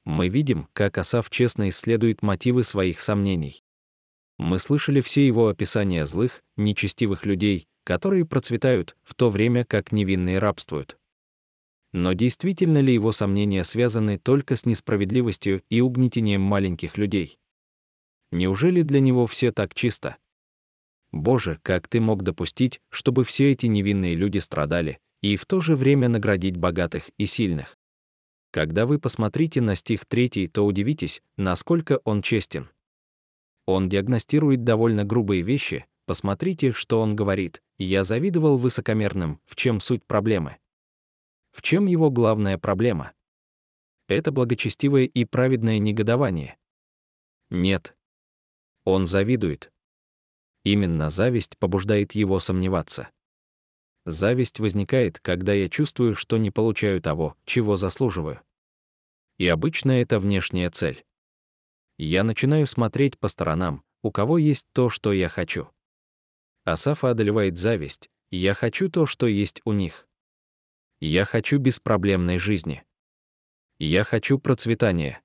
Мы 0.06 0.28
видим, 0.28 0.68
как 0.73 0.97
Асав 0.97 1.28
честно 1.28 1.68
исследует 1.68 2.23
мотивы 2.23 2.64
своих 2.64 3.02
сомнений. 3.02 3.62
Мы 4.38 4.59
слышали 4.59 5.00
все 5.00 5.26
его 5.26 5.49
описания 5.49 6.05
злых, 6.05 6.43
нечестивых 6.57 7.25
людей, 7.25 7.66
которые 7.85 8.26
процветают, 8.26 8.97
в 9.02 9.14
то 9.14 9.31
время 9.31 9.64
как 9.64 9.93
невинные 9.93 10.38
рабствуют. 10.38 10.99
Но 11.93 12.12
действительно 12.12 12.78
ли 12.78 12.93
его 12.93 13.12
сомнения 13.12 13.64
связаны 13.64 14.19
только 14.19 14.57
с 14.57 14.66
несправедливостью 14.66 15.62
и 15.71 15.81
угнетением 15.81 16.43
маленьких 16.43 16.99
людей? 16.99 17.38
Неужели 18.33 18.83
для 18.83 19.00
него 19.00 19.26
все 19.26 19.52
так 19.52 19.73
чисто? 19.73 20.16
Боже, 21.12 21.59
как 21.62 21.88
ты 21.88 22.00
мог 22.00 22.23
допустить, 22.23 22.81
чтобы 22.90 23.25
все 23.25 23.52
эти 23.52 23.66
невинные 23.66 24.14
люди 24.14 24.38
страдали, 24.38 24.99
и 25.23 25.37
в 25.37 25.47
то 25.47 25.61
же 25.61 25.76
время 25.76 26.09
наградить 26.09 26.57
богатых 26.57 27.09
и 27.16 27.25
сильных? 27.25 27.78
Когда 28.50 28.85
вы 28.85 28.99
посмотрите 28.99 29.61
на 29.61 29.76
стих 29.76 30.05
3, 30.07 30.49
то 30.49 30.66
удивитесь, 30.66 31.23
насколько 31.37 32.00
он 32.05 32.21
честен. 32.21 32.69
Он 33.66 33.88
диагностирует 33.88 34.64
довольно 34.64 35.04
грубые 35.04 35.42
вещи, 35.42 35.87
посмотрите, 36.06 36.73
что 36.73 37.00
он 37.00 37.14
говорит. 37.14 37.62
«Я 37.78 38.04
завидовал 38.04 38.56
высокомерным, 38.56 39.40
в 39.44 39.54
чем 39.54 39.80
суть 39.80 40.04
проблемы?» 40.06 40.56
В 41.56 41.62
чем 41.62 41.87
его 41.87 42.11
главная 42.11 42.58
проблема? 42.58 43.14
Это 44.08 44.30
благочестивое 44.30 45.04
и 45.04 45.25
праведное 45.25 45.78
негодование. 45.78 46.58
Нет. 47.49 47.96
Он 48.85 49.06
завидует. 49.06 49.73
Именно 50.64 51.08
зависть 51.08 51.56
побуждает 51.56 52.12
его 52.12 52.40
сомневаться. 52.40 53.08
Зависть 54.04 54.61
возникает, 54.61 55.18
когда 55.18 55.54
я 55.54 55.70
чувствую, 55.70 56.14
что 56.14 56.37
не 56.37 56.50
получаю 56.50 57.00
того, 57.00 57.38
чего 57.46 57.78
заслуживаю. 57.78 58.42
И 59.38 59.49
обычно 59.49 59.92
это 59.92 60.20
внешняя 60.20 60.68
цель. 60.68 61.06
Я 61.99 62.25
начинаю 62.25 62.67
смотреть 62.67 63.19
по 63.19 63.29
сторонам, 63.29 63.85
у 64.03 64.11
кого 64.11 64.38
есть 64.38 64.69
то, 64.73 64.91
что 64.91 65.12
я 65.12 65.29
хочу. 65.29 65.69
Асафа 66.65 67.11
одолевает 67.11 67.57
зависть, 67.57 68.11
я 68.31 68.55
хочу 68.55 68.91
то, 68.91 69.07
что 69.07 69.26
есть 69.26 69.62
у 69.65 69.73
них. 69.73 70.07
Я 71.00 71.25
хочу 71.25 71.59
беспроблемной 71.59 72.38
жизни. 72.38 72.83
Я 73.79 74.05
хочу 74.05 74.38
процветания. 74.38 75.23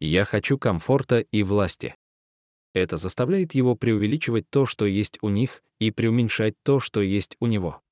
Я 0.00 0.24
хочу 0.24 0.58
комфорта 0.58 1.20
и 1.20 1.42
власти. 1.42 1.96
Это 2.72 2.96
заставляет 2.96 3.54
его 3.54 3.74
преувеличивать 3.74 4.48
то, 4.50 4.66
что 4.66 4.84
есть 4.84 5.18
у 5.22 5.28
них, 5.28 5.62
и 5.78 5.90
преуменьшать 5.90 6.54
то, 6.62 6.80
что 6.80 7.00
есть 7.02 7.36
у 7.40 7.46
него. 7.46 7.82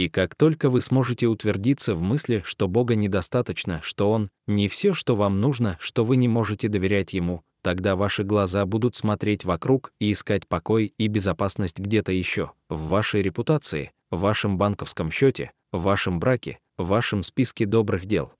И 0.00 0.08
как 0.08 0.34
только 0.34 0.70
вы 0.70 0.80
сможете 0.80 1.26
утвердиться 1.26 1.94
в 1.94 2.00
мысли, 2.00 2.42
что 2.46 2.68
Бога 2.68 2.94
недостаточно, 2.94 3.82
что 3.82 4.10
Он 4.10 4.30
не 4.46 4.66
все, 4.66 4.94
что 4.94 5.14
вам 5.14 5.42
нужно, 5.42 5.76
что 5.78 6.06
вы 6.06 6.16
не 6.16 6.26
можете 6.26 6.68
доверять 6.68 7.12
Ему, 7.12 7.42
тогда 7.60 7.96
ваши 7.96 8.24
глаза 8.24 8.64
будут 8.64 8.96
смотреть 8.96 9.44
вокруг 9.44 9.92
и 10.00 10.12
искать 10.12 10.48
покой 10.48 10.94
и 10.96 11.06
безопасность 11.06 11.78
где-то 11.78 12.12
еще, 12.12 12.52
в 12.70 12.88
вашей 12.88 13.20
репутации, 13.20 13.92
в 14.10 14.20
вашем 14.20 14.56
банковском 14.56 15.10
счете, 15.10 15.52
в 15.70 15.82
вашем 15.82 16.18
браке, 16.18 16.60
в 16.78 16.86
вашем 16.86 17.22
списке 17.22 17.66
добрых 17.66 18.06
дел. 18.06 18.32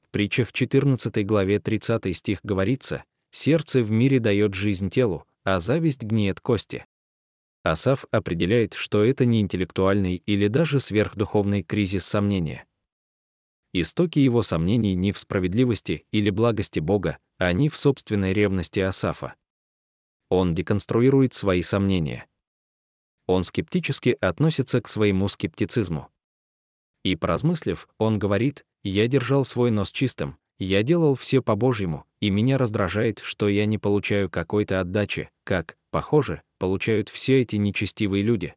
В 0.00 0.10
притчах 0.10 0.54
14 0.54 1.26
главе 1.26 1.58
30 1.58 2.16
стих 2.16 2.38
говорится, 2.42 3.04
«Сердце 3.30 3.82
в 3.82 3.90
мире 3.90 4.20
дает 4.20 4.54
жизнь 4.54 4.88
телу, 4.88 5.26
а 5.44 5.60
зависть 5.60 6.02
гниет 6.02 6.40
кости». 6.40 6.86
Асав 7.62 8.06
определяет, 8.10 8.74
что 8.74 9.04
это 9.04 9.24
не 9.24 9.40
интеллектуальный 9.40 10.16
или 10.26 10.48
даже 10.48 10.80
сверхдуховный 10.80 11.62
кризис 11.62 12.04
сомнения. 12.04 12.66
Истоки 13.72 14.18
его 14.18 14.42
сомнений 14.42 14.94
не 14.94 15.12
в 15.12 15.18
справедливости 15.18 16.04
или 16.10 16.30
благости 16.30 16.80
Бога, 16.80 17.18
а 17.38 17.52
не 17.52 17.68
в 17.68 17.76
собственной 17.76 18.32
ревности 18.32 18.80
Асафа. 18.80 19.34
Он 20.28 20.54
деконструирует 20.54 21.34
свои 21.34 21.62
сомнения. 21.62 22.26
Он 23.26 23.44
скептически 23.44 24.16
относится 24.20 24.80
к 24.82 24.88
своему 24.88 25.28
скептицизму. 25.28 26.08
И 27.04 27.16
поразмыслив, 27.16 27.88
он 27.98 28.18
говорит, 28.18 28.64
«Я 28.82 29.06
держал 29.06 29.44
свой 29.44 29.70
нос 29.70 29.92
чистым, 29.92 30.36
я 30.58 30.82
делал 30.82 31.14
все 31.14 31.42
по-божьему, 31.42 32.04
и 32.20 32.30
меня 32.30 32.58
раздражает, 32.58 33.20
что 33.20 33.48
я 33.48 33.66
не 33.66 33.78
получаю 33.78 34.30
какой-то 34.30 34.80
отдачи, 34.80 35.30
как, 35.44 35.76
похоже, 35.90 36.42
получают 36.62 37.08
все 37.08 37.40
эти 37.40 37.56
нечестивые 37.56 38.22
люди. 38.22 38.54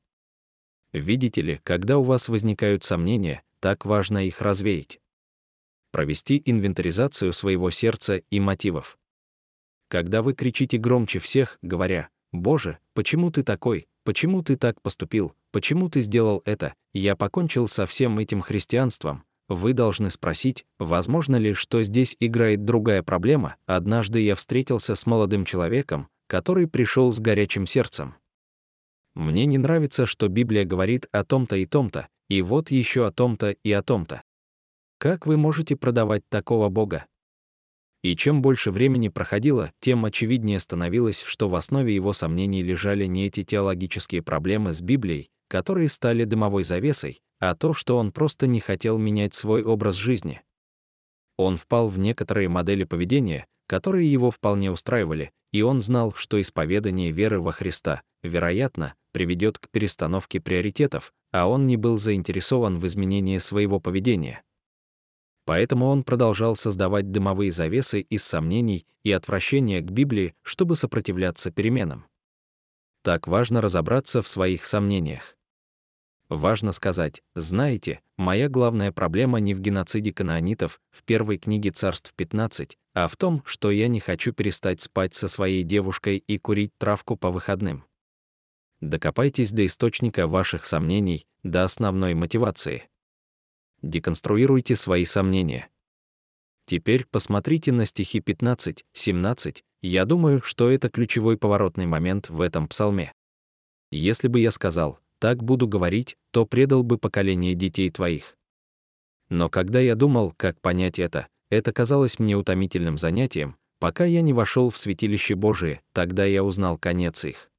Видите 0.93 1.41
ли, 1.41 1.59
когда 1.63 1.97
у 1.97 2.03
вас 2.03 2.29
возникают 2.29 2.83
сомнения, 2.83 3.41
так 3.59 3.83
важно 3.83 4.27
их 4.27 4.41
развеять. 4.41 4.99
Провести 5.89 6.39
инвентаризацию 6.45 7.33
своего 7.33 7.71
сердца 7.71 8.17
и 8.17 8.39
мотивов. 8.39 8.99
Когда 9.87 10.21
вы 10.21 10.35
кричите 10.35 10.77
громче 10.77 11.17
всех, 11.17 11.57
говоря, 11.63 12.09
«Боже, 12.31 12.77
почему 12.93 13.31
ты 13.31 13.41
такой? 13.41 13.87
Почему 14.03 14.43
ты 14.43 14.55
так 14.55 14.79
поступил? 14.83 15.33
Почему 15.51 15.89
ты 15.89 16.01
сделал 16.01 16.43
это? 16.45 16.75
Я 16.93 17.15
покончил 17.15 17.67
со 17.67 17.87
всем 17.87 18.19
этим 18.19 18.41
христианством», 18.41 19.23
вы 19.47 19.73
должны 19.73 20.11
спросить, 20.11 20.65
возможно 20.77 21.37
ли, 21.37 21.53
что 21.53 21.81
здесь 21.81 22.15
играет 22.19 22.65
другая 22.65 23.01
проблема. 23.01 23.55
Однажды 23.65 24.19
я 24.19 24.35
встретился 24.35 24.95
с 24.95 25.07
молодым 25.07 25.43
человеком, 25.43 26.07
который 26.27 26.67
пришел 26.67 27.11
с 27.11 27.19
горячим 27.19 27.65
сердцем. 27.65 28.15
Мне 29.13 29.45
не 29.45 29.57
нравится, 29.57 30.05
что 30.05 30.27
Библия 30.27 30.65
говорит 30.65 31.07
о 31.11 31.23
том-то 31.23 31.55
и 31.55 31.65
том-то, 31.65 32.07
и 32.29 32.41
вот 32.41 32.71
еще 32.71 33.07
о 33.07 33.11
том-то 33.11 33.51
и 33.51 33.71
о 33.71 33.81
том-то. 33.81 34.23
Как 34.97 35.25
вы 35.25 35.37
можете 35.37 35.75
продавать 35.75 36.27
такого 36.29 36.69
Бога? 36.69 37.05
И 38.03 38.15
чем 38.15 38.41
больше 38.41 38.71
времени 38.71 39.07
проходило, 39.07 39.71
тем 39.79 40.05
очевиднее 40.05 40.59
становилось, 40.59 41.21
что 41.23 41.49
в 41.49 41.55
основе 41.55 41.95
его 41.95 42.13
сомнений 42.13 42.61
лежали 42.61 43.05
не 43.05 43.25
эти 43.25 43.43
теологические 43.43 44.21
проблемы 44.21 44.73
с 44.73 44.81
Библией, 44.81 45.29
которые 45.47 45.89
стали 45.89 46.23
дымовой 46.23 46.63
завесой, 46.63 47.21
а 47.39 47.55
то, 47.55 47.73
что 47.73 47.97
он 47.97 48.11
просто 48.11 48.47
не 48.47 48.59
хотел 48.59 48.97
менять 48.97 49.33
свой 49.33 49.63
образ 49.63 49.95
жизни. 49.95 50.41
Он 51.37 51.57
впал 51.57 51.89
в 51.89 51.97
некоторые 51.97 52.47
модели 52.47 52.83
поведения, 52.83 53.47
которые 53.67 54.11
его 54.11 54.31
вполне 54.31 54.71
устраивали, 54.71 55.31
и 55.55 55.61
он 55.61 55.79
знал, 55.79 56.13
что 56.13 56.41
исповедание 56.41 57.11
веры 57.11 57.39
во 57.39 57.53
Христа, 57.53 58.01
вероятно, 58.23 58.93
приведет 59.13 59.57
к 59.57 59.69
перестановке 59.69 60.41
приоритетов, 60.41 61.13
а 61.31 61.47
он 61.47 61.65
не 61.65 61.77
был 61.77 61.97
заинтересован 61.97 62.77
в 62.77 62.85
изменении 62.87 63.37
своего 63.37 63.79
поведения. 63.79 64.43
Поэтому 65.45 65.85
он 65.85 66.03
продолжал 66.03 66.57
создавать 66.57 67.09
дымовые 67.09 67.51
завесы 67.51 68.01
из 68.01 68.25
сомнений 68.25 68.85
и 69.03 69.13
отвращения 69.13 69.79
к 69.79 69.89
Библии, 69.89 70.35
чтобы 70.41 70.75
сопротивляться 70.75 71.51
переменам. 71.51 72.05
Так 73.01 73.25
важно 73.25 73.61
разобраться 73.61 74.21
в 74.21 74.27
своих 74.27 74.65
сомнениях. 74.65 75.37
Важно 76.27 76.73
сказать, 76.73 77.23
знаете, 77.33 78.01
моя 78.17 78.49
главная 78.49 78.91
проблема 78.91 79.39
не 79.39 79.53
в 79.53 79.61
геноциде 79.61 80.11
канаанитов 80.11 80.81
в 80.91 81.03
первой 81.03 81.37
книге 81.37 81.69
Царств 81.69 82.13
15, 82.17 82.77
а 82.95 83.09
в 83.09 83.17
том, 83.17 83.43
что 83.45 83.71
я 83.71 83.89
не 83.89 83.99
хочу 83.99 84.31
перестать 84.31 84.79
спать 84.79 85.13
со 85.13 85.27
своей 85.27 85.63
девушкой 85.63 86.17
и 86.17 86.37
курить 86.37 86.71
травку 86.77 87.17
по 87.17 87.29
выходным. 87.29 87.83
Докопайтесь 88.79 89.51
до 89.51 89.65
источника 89.65 90.27
ваших 90.27 90.65
сомнений, 90.65 91.27
до 91.43 91.65
основной 91.65 92.13
мотивации. 92.13 92.89
Деконструируйте 93.81 94.77
свои 94.77 95.03
сомнения. 95.03 95.69
Теперь 96.65 97.05
посмотрите 97.05 97.73
на 97.73 97.85
стихи 97.85 98.21
15, 98.21 98.85
17. 98.93 99.63
Я 99.81 100.05
думаю, 100.05 100.41
что 100.41 100.71
это 100.71 100.89
ключевой 100.89 101.37
поворотный 101.37 101.85
момент 101.85 102.29
в 102.29 102.39
этом 102.39 102.67
псалме. 102.69 103.11
Если 103.91 104.29
бы 104.29 104.39
я 104.39 104.51
сказал, 104.51 104.99
так 105.19 105.43
буду 105.43 105.67
говорить, 105.67 106.15
то 106.31 106.45
предал 106.45 106.81
бы 106.81 106.97
поколение 106.97 107.55
детей 107.55 107.91
твоих. 107.91 108.37
Но 109.27 109.49
когда 109.49 109.81
я 109.81 109.95
думал, 109.95 110.33
как 110.37 110.61
понять 110.61 110.97
это, 110.97 111.27
это 111.49 111.71
казалось 111.73 112.19
мне 112.19 112.35
утомительным 112.35 112.97
занятием, 112.97 113.57
пока 113.79 114.05
я 114.05 114.21
не 114.21 114.33
вошел 114.33 114.69
в 114.69 114.77
святилище 114.77 115.35
Божие, 115.35 115.81
тогда 115.93 116.25
я 116.25 116.43
узнал 116.43 116.77
конец 116.77 117.25
их. 117.25 117.51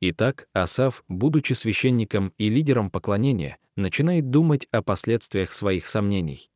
Итак, 0.00 0.48
Асав, 0.52 1.04
будучи 1.08 1.52
священником 1.52 2.32
и 2.36 2.48
лидером 2.48 2.90
поклонения, 2.90 3.58
начинает 3.76 4.30
думать 4.30 4.66
о 4.72 4.82
последствиях 4.82 5.52
своих 5.52 5.88
сомнений. 5.88 6.50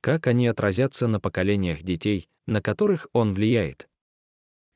Как 0.00 0.26
они 0.26 0.46
отразятся 0.46 1.06
на 1.06 1.20
поколениях 1.20 1.82
детей, 1.82 2.28
на 2.46 2.62
которых 2.62 3.08
он 3.12 3.34
влияет? 3.34 3.88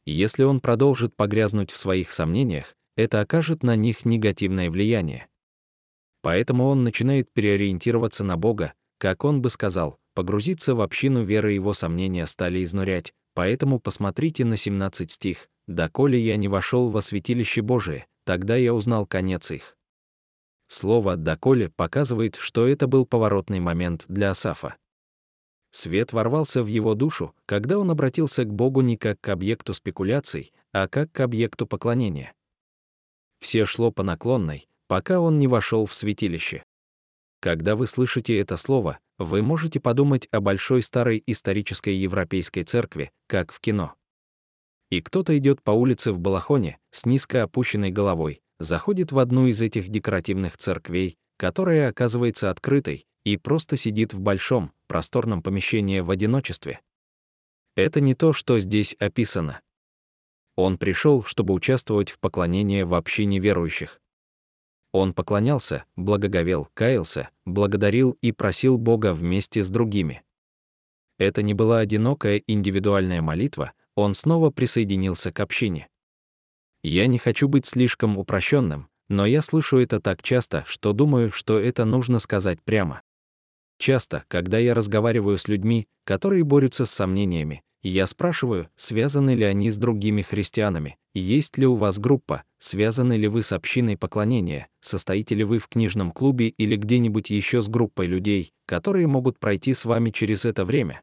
Если 0.04 0.44
он 0.44 0.60
продолжит 0.60 1.16
погрязнуть 1.16 1.70
в 1.70 1.76
своих 1.76 2.12
сомнениях, 2.12 2.76
это 2.96 3.20
окажет 3.20 3.62
на 3.62 3.76
них 3.76 4.04
негативное 4.04 4.70
влияние. 4.70 5.26
Поэтому 6.22 6.66
он 6.66 6.84
начинает 6.84 7.32
переориентироваться 7.32 8.24
на 8.24 8.36
Бога, 8.36 8.74
как 8.98 9.24
он 9.24 9.42
бы 9.42 9.50
сказал, 9.50 9.98
погрузиться 10.16 10.74
в 10.74 10.80
общину 10.80 11.22
веры 11.22 11.52
его 11.52 11.74
сомнения 11.74 12.26
стали 12.26 12.64
изнурять, 12.64 13.12
поэтому 13.34 13.78
посмотрите 13.78 14.46
на 14.46 14.56
17 14.56 15.10
стих, 15.10 15.48
«Доколе 15.68 16.18
я 16.18 16.36
не 16.36 16.48
вошел 16.48 16.88
во 16.88 17.02
святилище 17.02 17.60
Божие, 17.60 18.06
тогда 18.24 18.56
я 18.56 18.72
узнал 18.72 19.06
конец 19.06 19.50
их». 19.50 19.76
Слово 20.68 21.16
«доколе» 21.16 21.68
показывает, 21.68 22.36
что 22.36 22.66
это 22.66 22.86
был 22.86 23.04
поворотный 23.04 23.60
момент 23.60 24.06
для 24.08 24.30
Асафа. 24.30 24.76
Свет 25.70 26.14
ворвался 26.14 26.64
в 26.64 26.66
его 26.66 26.94
душу, 26.94 27.34
когда 27.44 27.78
он 27.78 27.90
обратился 27.90 28.44
к 28.44 28.52
Богу 28.52 28.80
не 28.80 28.96
как 28.96 29.20
к 29.20 29.28
объекту 29.28 29.74
спекуляций, 29.74 30.52
а 30.72 30.88
как 30.88 31.12
к 31.12 31.20
объекту 31.20 31.66
поклонения 31.66 32.32
все 33.38 33.66
шло 33.66 33.92
по 33.92 34.02
наклонной, 34.02 34.66
пока 34.88 35.20
он 35.20 35.38
не 35.38 35.46
вошел 35.46 35.84
в 35.84 35.94
святилище. 35.94 36.64
Когда 37.40 37.76
вы 37.76 37.86
слышите 37.86 38.38
это 38.38 38.56
слово, 38.56 38.98
вы 39.18 39.42
можете 39.42 39.80
подумать 39.80 40.28
о 40.30 40.40
большой 40.40 40.82
старой 40.82 41.22
исторической 41.26 41.94
европейской 41.94 42.62
церкви, 42.62 43.12
как 43.26 43.52
в 43.52 43.60
кино. 43.60 43.94
И 44.90 45.00
кто-то 45.00 45.36
идет 45.36 45.62
по 45.62 45.72
улице 45.72 46.12
в 46.12 46.18
балахоне 46.18 46.78
с 46.90 47.06
низко 47.06 47.42
опущенной 47.42 47.90
головой, 47.90 48.40
заходит 48.58 49.12
в 49.12 49.18
одну 49.18 49.46
из 49.46 49.60
этих 49.60 49.88
декоративных 49.88 50.56
церквей, 50.56 51.16
которая 51.36 51.88
оказывается 51.88 52.50
открытой, 52.50 53.06
и 53.24 53.36
просто 53.36 53.76
сидит 53.76 54.14
в 54.14 54.20
большом, 54.20 54.72
просторном 54.86 55.42
помещении 55.42 56.00
в 56.00 56.10
одиночестве. 56.10 56.80
Это 57.74 58.00
не 58.00 58.14
то, 58.14 58.32
что 58.32 58.58
здесь 58.58 58.94
описано. 58.98 59.60
Он 60.54 60.78
пришел, 60.78 61.22
чтобы 61.24 61.52
участвовать 61.52 62.10
в 62.10 62.18
поклонении 62.18 62.82
в 62.82 62.94
общине 62.94 63.38
верующих. 63.38 64.00
Он 64.98 65.12
поклонялся, 65.12 65.84
благоговел, 65.94 66.70
каялся, 66.72 67.28
благодарил 67.44 68.16
и 68.22 68.32
просил 68.32 68.78
Бога 68.78 69.12
вместе 69.12 69.62
с 69.62 69.68
другими. 69.68 70.22
Это 71.18 71.42
не 71.42 71.52
была 71.52 71.80
одинокая 71.80 72.42
индивидуальная 72.46 73.20
молитва, 73.20 73.74
он 73.94 74.14
снова 74.14 74.48
присоединился 74.48 75.32
к 75.32 75.40
общине. 75.40 75.88
Я 76.82 77.08
не 77.08 77.18
хочу 77.18 77.46
быть 77.46 77.66
слишком 77.66 78.16
упрощенным, 78.16 78.88
но 79.10 79.26
я 79.26 79.42
слышу 79.42 79.76
это 79.76 80.00
так 80.00 80.22
часто, 80.22 80.64
что 80.66 80.94
думаю, 80.94 81.30
что 81.30 81.60
это 81.60 81.84
нужно 81.84 82.18
сказать 82.18 82.62
прямо. 82.62 83.02
Часто, 83.76 84.24
когда 84.28 84.56
я 84.56 84.72
разговариваю 84.72 85.36
с 85.36 85.46
людьми, 85.46 85.88
которые 86.04 86.42
борются 86.42 86.86
с 86.86 86.90
сомнениями, 86.90 87.62
я 87.82 88.06
спрашиваю, 88.06 88.70
связаны 88.76 89.34
ли 89.34 89.44
они 89.44 89.70
с 89.70 89.76
другими 89.76 90.22
христианами, 90.22 90.96
есть 91.12 91.58
ли 91.58 91.66
у 91.66 91.74
вас 91.74 91.98
группа, 91.98 92.44
связаны 92.66 93.16
ли 93.16 93.28
вы 93.28 93.42
с 93.42 93.52
общиной 93.52 93.96
поклонения, 93.96 94.68
состоите 94.80 95.34
ли 95.34 95.44
вы 95.44 95.58
в 95.58 95.68
книжном 95.68 96.10
клубе 96.10 96.48
или 96.48 96.76
где-нибудь 96.76 97.30
еще 97.30 97.62
с 97.62 97.68
группой 97.68 98.06
людей, 98.06 98.52
которые 98.66 99.06
могут 99.06 99.38
пройти 99.38 99.72
с 99.72 99.84
вами 99.84 100.10
через 100.10 100.44
это 100.44 100.64
время. 100.64 101.02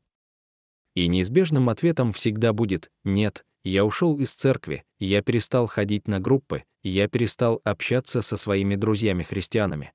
И 0.95 1.08
неизбежным 1.08 1.69
ответом 1.69 2.12
всегда 2.12 2.54
будет 2.54 2.91
«нет», 3.04 3.45
я 3.63 3.86
ушел 3.86 4.19
из 4.19 4.34
церкви, 4.34 4.84
я 4.99 5.21
перестал 5.21 5.67
ходить 5.67 6.08
на 6.08 6.19
группы, 6.19 6.65
я 6.84 7.08
перестал 7.08 7.62
общаться 7.63 8.21
со 8.21 8.36
своими 8.36 8.76
друзьями-христианами. 8.76 9.93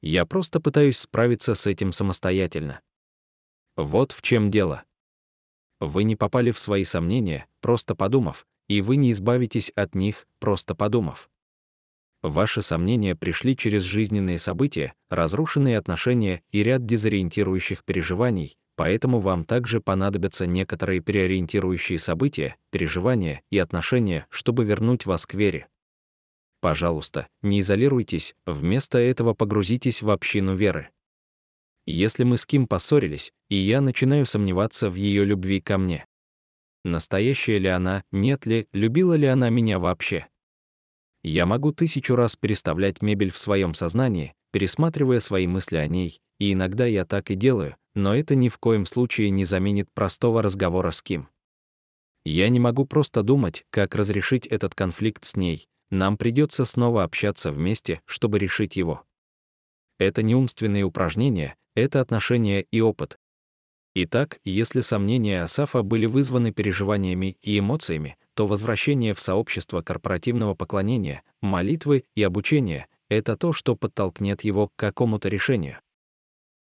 Я 0.00 0.26
просто 0.26 0.60
пытаюсь 0.60 0.98
справиться 0.98 1.56
с 1.56 1.66
этим 1.66 1.90
самостоятельно. 1.90 2.80
Вот 3.76 4.12
в 4.12 4.22
чем 4.22 4.48
дело. 4.52 4.84
Вы 5.80 6.04
не 6.04 6.14
попали 6.14 6.52
в 6.52 6.58
свои 6.60 6.84
сомнения, 6.84 7.48
просто 7.60 7.96
подумав, 7.96 8.46
и 8.68 8.80
вы 8.80 8.96
не 8.96 9.12
избавитесь 9.12 9.70
от 9.70 9.94
них, 9.94 10.26
просто 10.38 10.74
подумав. 10.74 11.28
Ваши 12.22 12.62
сомнения 12.62 13.14
пришли 13.14 13.56
через 13.56 13.82
жизненные 13.82 14.38
события, 14.38 14.94
разрушенные 15.08 15.78
отношения 15.78 16.42
и 16.50 16.62
ряд 16.62 16.84
дезориентирующих 16.84 17.84
переживаний, 17.84 18.56
поэтому 18.74 19.20
вам 19.20 19.44
также 19.44 19.80
понадобятся 19.80 20.46
некоторые 20.46 21.00
переориентирующие 21.00 21.98
события, 21.98 22.56
переживания 22.70 23.42
и 23.50 23.58
отношения, 23.58 24.26
чтобы 24.30 24.64
вернуть 24.64 25.06
вас 25.06 25.26
к 25.26 25.34
вере. 25.34 25.68
Пожалуйста, 26.60 27.28
не 27.40 27.60
изолируйтесь, 27.60 28.34
вместо 28.44 28.98
этого 28.98 29.32
погрузитесь 29.32 30.02
в 30.02 30.10
общину 30.10 30.56
веры. 30.56 30.90
Если 31.86 32.24
мы 32.24 32.36
с 32.36 32.44
Ким 32.44 32.66
поссорились, 32.66 33.32
и 33.48 33.56
я 33.56 33.80
начинаю 33.80 34.26
сомневаться 34.26 34.90
в 34.90 34.96
ее 34.96 35.24
любви 35.24 35.60
ко 35.60 35.78
мне. 35.78 36.04
Настоящая 36.84 37.58
ли 37.58 37.68
она, 37.68 38.04
нет 38.12 38.46
ли, 38.46 38.68
любила 38.72 39.14
ли 39.14 39.26
она 39.26 39.50
меня 39.50 39.78
вообще? 39.78 40.26
Я 41.22 41.46
могу 41.46 41.72
тысячу 41.72 42.14
раз 42.14 42.36
переставлять 42.36 43.02
мебель 43.02 43.32
в 43.32 43.38
своем 43.38 43.74
сознании, 43.74 44.34
пересматривая 44.52 45.20
свои 45.20 45.46
мысли 45.46 45.76
о 45.76 45.86
ней, 45.86 46.20
и 46.38 46.52
иногда 46.52 46.86
я 46.86 47.04
так 47.04 47.30
и 47.30 47.34
делаю, 47.34 47.76
но 47.94 48.14
это 48.14 48.34
ни 48.34 48.48
в 48.48 48.58
коем 48.58 48.86
случае 48.86 49.30
не 49.30 49.44
заменит 49.44 49.92
простого 49.92 50.42
разговора 50.42 50.92
с 50.92 51.02
Ким. 51.02 51.28
Я 52.24 52.48
не 52.48 52.60
могу 52.60 52.84
просто 52.84 53.22
думать, 53.22 53.64
как 53.70 53.94
разрешить 53.94 54.46
этот 54.46 54.74
конфликт 54.74 55.24
с 55.24 55.36
ней, 55.36 55.68
нам 55.90 56.16
придется 56.16 56.64
снова 56.64 57.02
общаться 57.02 57.50
вместе, 57.50 58.00
чтобы 58.04 58.38
решить 58.38 58.76
его. 58.76 59.04
Это 59.98 60.22
не 60.22 60.34
умственные 60.34 60.84
упражнения, 60.84 61.56
это 61.74 62.00
отношения 62.00 62.62
и 62.70 62.80
опыт. 62.80 63.18
Итак, 63.94 64.38
если 64.44 64.80
сомнения 64.80 65.42
Асафа 65.42 65.82
были 65.82 66.06
вызваны 66.06 66.52
переживаниями 66.52 67.36
и 67.42 67.58
эмоциями, 67.58 68.16
то 68.34 68.46
возвращение 68.46 69.14
в 69.14 69.20
сообщество 69.20 69.82
корпоративного 69.82 70.54
поклонения, 70.54 71.22
молитвы 71.40 72.04
и 72.14 72.22
обучения— 72.22 72.86
это 73.08 73.36
то, 73.36 73.52
что 73.52 73.74
подтолкнет 73.74 74.44
его 74.44 74.68
к 74.68 74.76
какому-то 74.76 75.28
решению. 75.28 75.78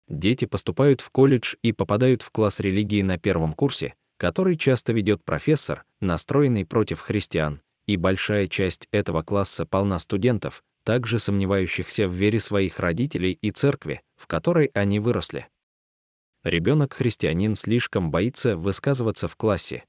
Дети 0.08 0.44
поступают 0.44 1.00
в 1.00 1.10
колледж 1.10 1.56
и 1.62 1.72
попадают 1.72 2.22
в 2.22 2.30
класс 2.30 2.60
религии 2.60 3.02
на 3.02 3.18
первом 3.18 3.52
курсе, 3.52 3.94
который 4.16 4.56
часто 4.56 4.92
ведет 4.92 5.24
профессор, 5.24 5.84
настроенный 6.00 6.64
против 6.64 7.00
христиан, 7.00 7.60
и 7.86 7.96
большая 7.96 8.46
часть 8.46 8.88
этого 8.92 9.22
класса 9.22 9.66
полна 9.66 9.98
студентов, 9.98 10.62
также 10.84 11.18
сомневающихся 11.18 12.08
в 12.08 12.12
вере 12.12 12.38
своих 12.38 12.78
родителей 12.78 13.36
и 13.42 13.50
церкви, 13.50 14.02
в 14.16 14.28
которой 14.28 14.70
они 14.72 15.00
выросли. 15.00 15.48
Ребенок-христианин 16.46 17.56
слишком 17.56 18.10
боится 18.10 18.56
высказываться 18.56 19.26
в 19.28 19.36
классе, 19.36 19.84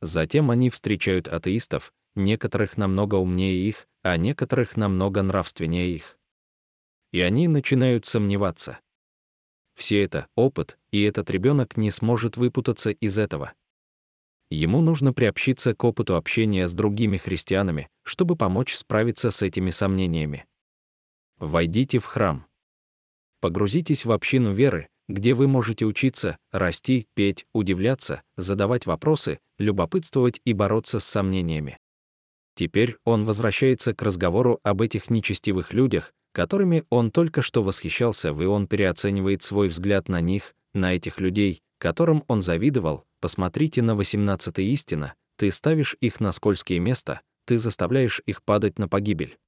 Затем 0.00 0.50
они 0.50 0.70
встречают 0.70 1.26
атеистов, 1.26 1.92
некоторых 2.14 2.76
намного 2.76 3.16
умнее 3.16 3.68
их, 3.68 3.88
а 4.02 4.16
некоторых 4.16 4.76
намного 4.76 5.22
нравственнее 5.22 5.94
их. 5.94 6.18
И 7.12 7.20
они 7.20 7.48
начинают 7.48 8.06
сомневаться. 8.06 8.78
Все 9.74 10.02
это— 10.02 10.28
опыт, 10.36 10.78
и 10.90 11.02
этот 11.02 11.30
ребенок 11.30 11.76
не 11.76 11.90
сможет 11.90 12.36
выпутаться 12.36 12.90
из 12.90 13.18
этого. 13.18 13.54
Ему 14.50 14.80
нужно 14.80 15.12
приобщиться 15.12 15.74
к 15.74 15.84
опыту 15.84 16.16
общения 16.16 16.66
с 16.66 16.74
другими 16.74 17.16
христианами, 17.16 17.88
чтобы 18.02 18.36
помочь 18.36 18.74
справиться 18.74 19.30
с 19.30 19.42
этими 19.42 19.70
сомнениями. 19.70 20.46
Войдите 21.38 21.98
в 21.98 22.06
храм. 22.06 22.46
Погрузитесь 23.40 24.04
в 24.04 24.10
общину 24.10 24.52
веры, 24.52 24.88
где 25.08 25.34
вы 25.34 25.48
можете 25.48 25.86
учиться, 25.86 26.38
расти, 26.52 27.08
петь, 27.14 27.46
удивляться, 27.52 28.22
задавать 28.36 28.86
вопросы, 28.86 29.40
любопытствовать 29.58 30.40
и 30.44 30.52
бороться 30.52 31.00
с 31.00 31.04
сомнениями. 31.04 31.78
Теперь 32.54 32.96
он 33.04 33.24
возвращается 33.24 33.94
к 33.94 34.02
разговору 34.02 34.60
об 34.62 34.82
этих 34.82 35.10
нечестивых 35.10 35.72
людях, 35.72 36.12
которыми 36.32 36.84
он 36.90 37.10
только 37.10 37.40
что 37.40 37.62
восхищался, 37.62 38.28
и 38.28 38.44
он 38.44 38.66
переоценивает 38.66 39.42
свой 39.42 39.68
взгляд 39.68 40.08
на 40.08 40.20
них, 40.20 40.54
на 40.74 40.94
этих 40.94 41.20
людей, 41.20 41.62
которым 41.78 42.24
он 42.28 42.42
завидовал. 42.42 43.04
Посмотрите 43.20 43.82
на 43.82 43.94
18 43.94 44.58
истина, 44.58 45.14
ты 45.36 45.50
ставишь 45.50 45.96
их 46.00 46.20
на 46.20 46.32
скользкие 46.32 46.80
места, 46.80 47.22
ты 47.46 47.58
заставляешь 47.58 48.20
их 48.26 48.42
падать 48.42 48.78
на 48.78 48.88
погибель. 48.88 49.38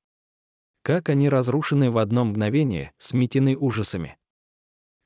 Как 0.83 1.09
они 1.09 1.29
разрушены 1.29 1.91
в 1.91 1.99
одно 1.99 2.25
мгновение, 2.25 2.93
сметены 2.99 3.57
ужасами. 3.57 4.17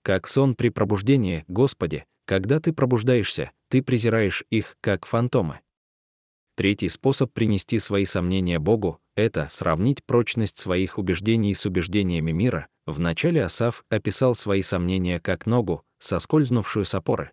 Как 0.05 0.29
сон 0.29 0.55
при 0.55 0.69
пробуждении, 0.69 1.47
Господи, 1.49 2.05
когда 2.27 2.61
ты 2.61 2.75
пробуждаешься, 2.75 3.53
ты 3.69 3.83
презираешь 3.83 4.45
их, 4.51 4.77
как 4.83 5.07
фантомы. 5.07 5.61
Третий 6.57 6.91
способ 6.91 7.33
принести 7.33 7.79
свои 7.79 8.05
сомнения 8.05 8.59
Богу— 8.59 9.01
это 9.17 9.49
сравнить 9.51 10.05
прочность 10.05 10.59
своих 10.59 10.99
убеждений 10.99 11.55
с 11.55 11.65
убеждениями 11.65 12.33
мира. 12.33 12.69
Вначале 12.85 13.43
Асав 13.43 13.83
описал 13.89 14.35
свои 14.35 14.61
сомнения 14.61 15.21
как 15.21 15.47
ногу, 15.47 15.85
соскользнувшую 15.99 16.85
с 16.85 16.95
опоры. 16.95 17.33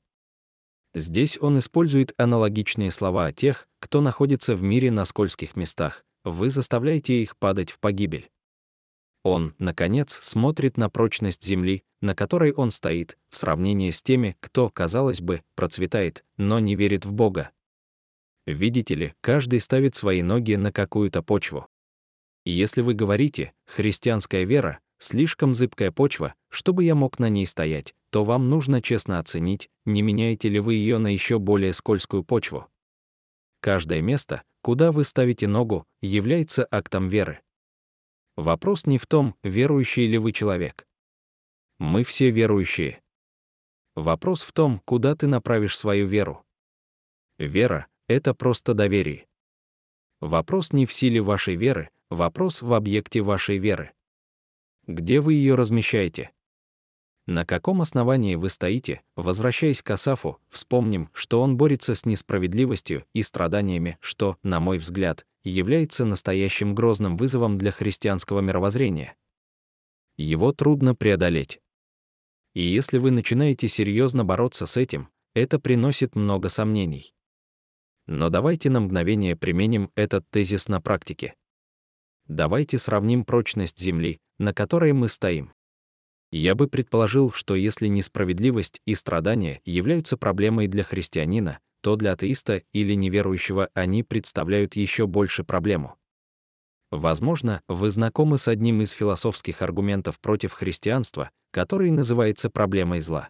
Здесь 0.95 1.37
он 1.41 1.59
использует 1.59 2.13
аналогичные 2.17 2.91
слова 2.91 3.25
о 3.25 3.33
тех, 3.33 3.67
кто 3.81 3.99
находится 3.99 4.55
в 4.55 4.63
мире 4.63 4.91
на 4.91 5.03
скользких 5.03 5.57
местах. 5.57 6.05
Вы 6.23 6.49
заставляете 6.49 7.21
их 7.21 7.35
падать 7.35 7.69
в 7.69 7.79
погибель. 7.79 8.30
Он, 9.23 9.53
наконец, 9.59 10.19
смотрит 10.23 10.77
на 10.77 10.89
прочность 10.89 11.43
земли, 11.43 11.83
на 12.01 12.15
которой 12.15 12.51
он 12.53 12.71
стоит, 12.71 13.17
в 13.29 13.37
сравнении 13.37 13.91
с 13.91 14.01
теми, 14.01 14.35
кто, 14.39 14.69
казалось 14.69 15.21
бы, 15.21 15.43
процветает, 15.55 16.25
но 16.37 16.59
не 16.59 16.75
верит 16.75 17.05
в 17.05 17.11
Бога. 17.11 17.51
Видите 18.47 18.95
ли, 18.95 19.13
каждый 19.21 19.59
ставит 19.59 19.93
свои 19.93 20.23
ноги 20.23 20.55
на 20.55 20.71
какую-то 20.71 21.21
почву. 21.21 21.67
И 22.43 22.51
если 22.51 22.81
вы 22.81 22.95
говорите 22.95 23.53
«христианская 23.65 24.45
вера»— 24.45 24.79
слишком 24.97 25.53
зыбкая 25.53 25.91
почва, 25.91 26.33
чтобы 26.49 26.83
я 26.83 26.95
мог 26.95 27.19
на 27.19 27.29
ней 27.29 27.45
стоять, 27.45 27.93
то 28.09 28.23
вам 28.23 28.49
нужно 28.49 28.81
честно 28.81 29.19
оценить, 29.19 29.69
не 29.85 30.01
меняете 30.01 30.49
ли 30.49 30.59
вы 30.59 30.75
ее 30.75 30.97
на 30.97 31.07
еще 31.07 31.37
более 31.37 31.73
скользкую 31.73 32.23
почву. 32.23 32.67
Каждое 33.61 34.01
место, 34.01 34.41
куда 34.61 34.91
вы 34.91 35.03
ставите 35.03 35.47
ногу, 35.47 35.85
является 36.01 36.67
актом 36.71 37.07
веры. 37.07 37.41
Вопрос 38.41 38.87
не 38.87 38.97
в 38.97 39.05
том, 39.05 39.35
верующий 39.43 40.07
ли 40.07 40.17
вы 40.17 40.31
человек. 40.31 40.87
Мы 41.77 42.03
все 42.03 42.31
верующие. 42.31 42.99
Вопрос 43.93 44.41
в 44.41 44.51
том, 44.51 44.79
куда 44.79 45.15
ты 45.15 45.27
направишь 45.27 45.77
свою 45.77 46.07
веру. 46.07 46.43
Вера— 47.37 47.85
это 48.07 48.33
просто 48.33 48.73
доверие. 48.73 49.27
Вопрос 50.21 50.73
не 50.73 50.87
в 50.87 50.91
силе 50.91 51.21
вашей 51.21 51.55
веры, 51.55 51.91
вопрос 52.09 52.63
в 52.63 52.73
объекте 52.73 53.21
вашей 53.21 53.59
веры. 53.59 53.91
Где 54.87 55.21
вы 55.21 55.35
ее 55.35 55.53
размещаете? 55.53 56.31
На 57.27 57.45
каком 57.45 57.81
основании 57.81 58.35
вы 58.35 58.49
стоите, 58.49 59.01
возвращаясь 59.15 59.83
к 59.83 59.89
Асафу, 59.91 60.39
вспомним, 60.49 61.09
что 61.13 61.41
он 61.41 61.55
борется 61.55 61.93
с 61.93 62.05
несправедливостью 62.05 63.05
и 63.13 63.21
страданиями, 63.21 63.97
что, 64.01 64.37
на 64.43 64.59
мой 64.59 64.79
взгляд, 64.79 65.25
является 65.43 66.03
настоящим 66.05 66.73
грозным 66.73 67.17
вызовом 67.17 67.57
для 67.57 67.71
христианского 67.71 68.41
мировоззрения. 68.41 69.15
Его 70.17 70.51
трудно 70.51 70.95
преодолеть. 70.95 71.61
И 72.53 72.61
если 72.63 72.97
вы 72.97 73.11
начинаете 73.11 73.67
серьезно 73.67 74.25
бороться 74.25 74.65
с 74.65 74.75
этим, 74.75 75.09
это 75.33 75.59
приносит 75.59 76.15
много 76.15 76.49
сомнений. 76.49 77.13
Но 78.07 78.29
давайте 78.29 78.69
на 78.69 78.81
мгновение 78.81 79.35
применим 79.35 79.91
этот 79.95 80.29
тезис 80.29 80.67
на 80.67 80.81
практике. 80.81 81.35
Давайте 82.27 82.77
сравним 82.77 83.23
прочность 83.23 83.79
Земли, 83.79 84.19
на 84.37 84.53
которой 84.53 84.91
мы 84.91 85.07
стоим. 85.07 85.53
Я 86.31 86.55
бы 86.55 86.67
предположил, 86.67 87.31
что 87.31 87.55
если 87.55 87.87
несправедливость 87.87 88.81
и 88.85 88.95
страдания 88.95 89.61
являются 89.65 90.15
проблемой 90.15 90.67
для 90.67 90.83
христианина, 90.83 91.59
то 91.81 91.95
для 91.95 92.13
атеиста 92.13 92.63
или 92.71 92.93
неверующего 92.93 93.69
они 93.73 94.03
представляют 94.03 94.75
еще 94.75 95.07
больше 95.07 95.43
проблему. 95.43 95.97
Возможно, 96.89 97.61
вы 97.67 97.89
знакомы 97.89 98.37
с 98.37 98.47
одним 98.47 98.81
из 98.81 98.91
философских 98.91 99.61
аргументов 99.61 100.19
против 100.19 100.53
христианства, 100.53 101.31
который 101.51 101.91
называется 101.91 102.49
проблемой 102.49 102.99
зла. 102.99 103.29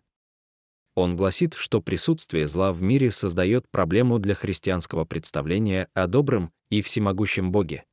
Он 0.95 1.15
гласит, 1.15 1.53
что 1.53 1.81
присутствие 1.81 2.47
зла 2.47 2.73
в 2.73 2.81
мире 2.81 3.11
создает 3.11 3.69
проблему 3.69 4.19
для 4.19 4.35
христианского 4.35 5.05
представления 5.05 5.87
о 5.93 6.07
добром 6.07 6.51
и 6.69 6.81
всемогущем 6.81 7.51
Боге. 7.51 7.85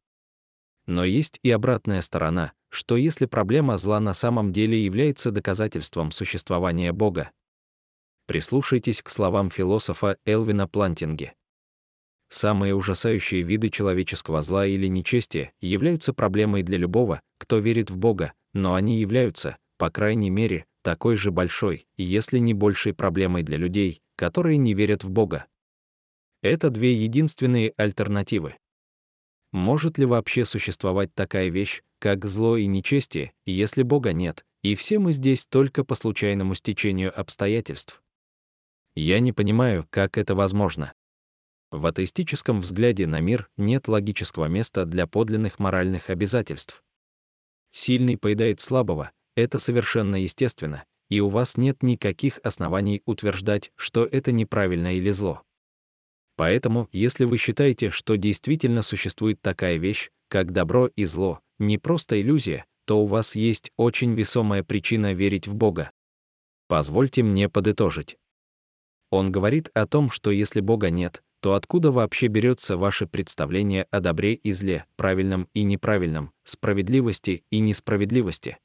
Но 0.89 1.05
есть 1.05 1.39
и 1.45 1.53
обратная 1.53 2.03
сторона, 2.03 2.53
что 2.69 2.97
если 2.97 3.27
проблема 3.27 3.79
зла 3.79 4.01
на 4.01 4.15
самом 4.15 4.53
деле 4.53 4.85
является 4.85 5.31
доказательством 5.31 6.11
существования 6.11 6.93
Бога, 6.93 7.31
Прислушайтесь 8.29 9.01
к 9.01 9.09
словам 9.09 9.49
философа 9.49 10.19
Элвина 10.27 10.69
Плантинге. 10.69 11.33
Самые 12.29 12.75
ужасающие 12.75 13.41
виды 13.41 13.71
человеческого 13.71 14.43
зла 14.43 14.67
или 14.67 14.87
нечестия 14.87 15.53
являются 15.63 16.13
проблемой 16.13 16.63
для 16.63 16.77
любого, 16.77 17.23
кто 17.39 17.57
верит 17.57 17.91
в 17.91 17.97
Бога, 17.97 18.35
но 18.53 18.75
они 18.75 19.01
являются, 19.01 19.57
по 19.79 19.89
крайней 19.89 20.29
мере, 20.29 20.67
такой 20.83 21.17
же 21.17 21.31
большой, 21.31 21.87
если 21.97 22.37
не 22.37 22.53
большей 22.53 22.93
проблемой 22.93 23.45
для 23.45 23.57
людей, 23.57 24.03
которые 24.15 24.59
не 24.59 24.75
верят 24.75 25.05
в 25.05 25.09
Бога. 25.09 25.47
Это 26.43 26.69
две 26.69 26.93
единственные 26.93 27.73
альтернативы. 27.79 28.57
Может 29.53 29.99
ли 29.99 30.05
вообще 30.05 30.45
существовать 30.45 31.15
такая 31.15 31.49
вещь, 31.49 31.83
как 31.99 32.27
зло 32.27 32.57
и 32.57 32.67
нечестие, 32.67 33.33
если 33.47 33.83
Бога 33.83 34.13
нет, 34.13 34.45
и 34.63 34.75
все 34.75 34.99
мы 34.99 35.13
здесь 35.13 35.47
только 35.47 35.85
по 35.85 35.95
случайному 35.95 36.55
стечению 36.55 37.19
обстоятельств? 37.19 38.03
Я 38.95 39.21
не 39.21 39.33
понимаю, 39.33 39.87
как 39.91 40.19
это 40.19 40.35
возможно. 40.35 40.93
В 41.71 41.87
атеистическом 41.87 42.61
взгляде 42.61 43.07
на 43.07 43.21
мир 43.21 43.49
нет 43.57 43.89
логического 43.89 44.47
места 44.47 44.85
для 44.85 45.07
подлинных 45.07 45.59
моральных 45.59 46.11
обязательств. 46.11 46.83
Сильный 47.71 48.17
поедает 48.17 48.61
слабого, 48.61 49.13
это 49.37 49.59
совершенно 49.59 50.17
естественно, 50.17 50.85
и 51.11 51.21
у 51.21 51.29
вас 51.29 51.57
нет 51.57 51.83
никаких 51.83 52.41
оснований 52.43 53.03
утверждать, 53.05 53.71
что 53.77 54.05
это 54.05 54.33
неправильно 54.33 54.97
или 54.97 55.11
зло. 55.11 55.43
Поэтому, 56.39 56.89
если 56.93 57.25
вы 57.25 57.37
считаете, 57.37 57.91
что 57.91 58.17
действительно 58.17 58.83
существует 58.83 59.43
такая 59.43 59.77
вещь, 59.77 60.11
как 60.29 60.53
добро 60.53 60.87
и 60.87 61.05
зло, 61.05 61.41
не 61.59 61.79
просто 61.79 62.21
иллюзия, 62.21 62.65
то 62.85 63.03
у 63.03 63.07
вас 63.07 63.35
есть 63.35 63.73
очень 63.77 64.15
весомая 64.15 64.63
причина 64.63 65.15
верить 65.15 65.49
в 65.49 65.57
Бога. 65.57 65.91
Позвольте 66.69 67.25
мне 67.25 67.49
подытожить. 67.49 68.19
Он 69.11 69.33
говорит 69.33 69.69
о 69.75 69.85
том, 69.89 70.11
что 70.11 70.31
если 70.31 70.61
Бога 70.61 70.91
нет, 70.91 71.25
то 71.41 71.55
откуда 71.55 71.91
вообще 71.91 72.29
берется 72.29 72.77
ваше 72.77 73.09
представление 73.09 73.89
о 73.91 73.99
добре 73.99 74.35
и 74.35 74.53
зле, 74.53 74.85
правильном 74.95 75.49
и 75.55 75.65
неправильном, 75.65 76.31
справедливости 76.45 77.43
и 77.51 77.59
несправедливости? 77.59 78.59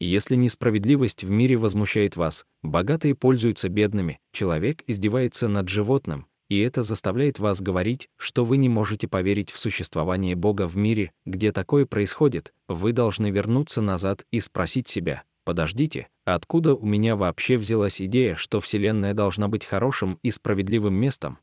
Если 0.00 0.34
несправедливость 0.34 1.24
в 1.24 1.30
мире 1.30 1.56
возмущает 1.56 2.16
вас, 2.16 2.44
богатые 2.62 3.14
пользуются 3.14 3.70
бедными, 3.70 4.20
человек 4.32 4.82
издевается 4.86 5.48
над 5.48 5.70
животным, 5.70 6.26
и 6.48 6.60
это 6.60 6.82
заставляет 6.82 7.38
вас 7.38 7.60
говорить, 7.60 8.08
что 8.16 8.44
вы 8.44 8.56
не 8.56 8.68
можете 8.68 9.08
поверить 9.08 9.50
в 9.50 9.58
существование 9.58 10.34
Бога 10.34 10.68
в 10.68 10.76
мире, 10.76 11.12
где 11.24 11.52
такое 11.52 11.86
происходит, 11.86 12.52
вы 12.68 12.92
должны 12.92 13.30
вернуться 13.30 13.80
назад 13.80 14.24
и 14.30 14.40
спросить 14.40 14.88
себя, 14.88 15.24
подождите, 15.44 16.08
откуда 16.24 16.74
у 16.74 16.84
меня 16.84 17.16
вообще 17.16 17.56
взялась 17.56 18.00
идея, 18.00 18.34
что 18.34 18.60
Вселенная 18.60 19.14
должна 19.14 19.48
быть 19.48 19.64
хорошим 19.64 20.18
и 20.22 20.30
справедливым 20.30 20.94
местом? 20.94 21.38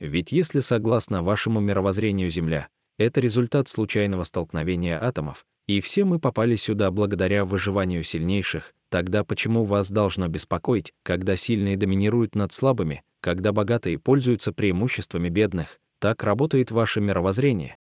Ведь 0.00 0.32
если 0.32 0.60
согласно 0.60 1.22
вашему 1.22 1.60
мировоззрению 1.60 2.30
Земля— 2.30 2.68
это 2.98 3.20
результат 3.20 3.68
случайного 3.68 4.24
столкновения 4.24 5.02
атомов, 5.02 5.44
и 5.66 5.80
все 5.80 6.04
мы 6.04 6.18
попали 6.18 6.56
сюда 6.56 6.90
благодаря 6.90 7.44
выживанию 7.44 8.02
сильнейших, 8.02 8.74
тогда 8.88 9.22
почему 9.22 9.64
вас 9.64 9.90
должно 9.90 10.28
беспокоить, 10.28 10.94
когда 11.02 11.36
сильные 11.36 11.76
доминируют 11.76 12.34
над 12.34 12.52
слабыми, 12.52 13.02
когда 13.20 13.52
богатые 13.52 13.98
пользуются 13.98 14.52
преимуществами 14.52 15.28
бедных, 15.28 15.78
так 16.00 16.22
работает 16.22 16.70
ваше 16.70 17.00
мировоззрение? 17.00 17.76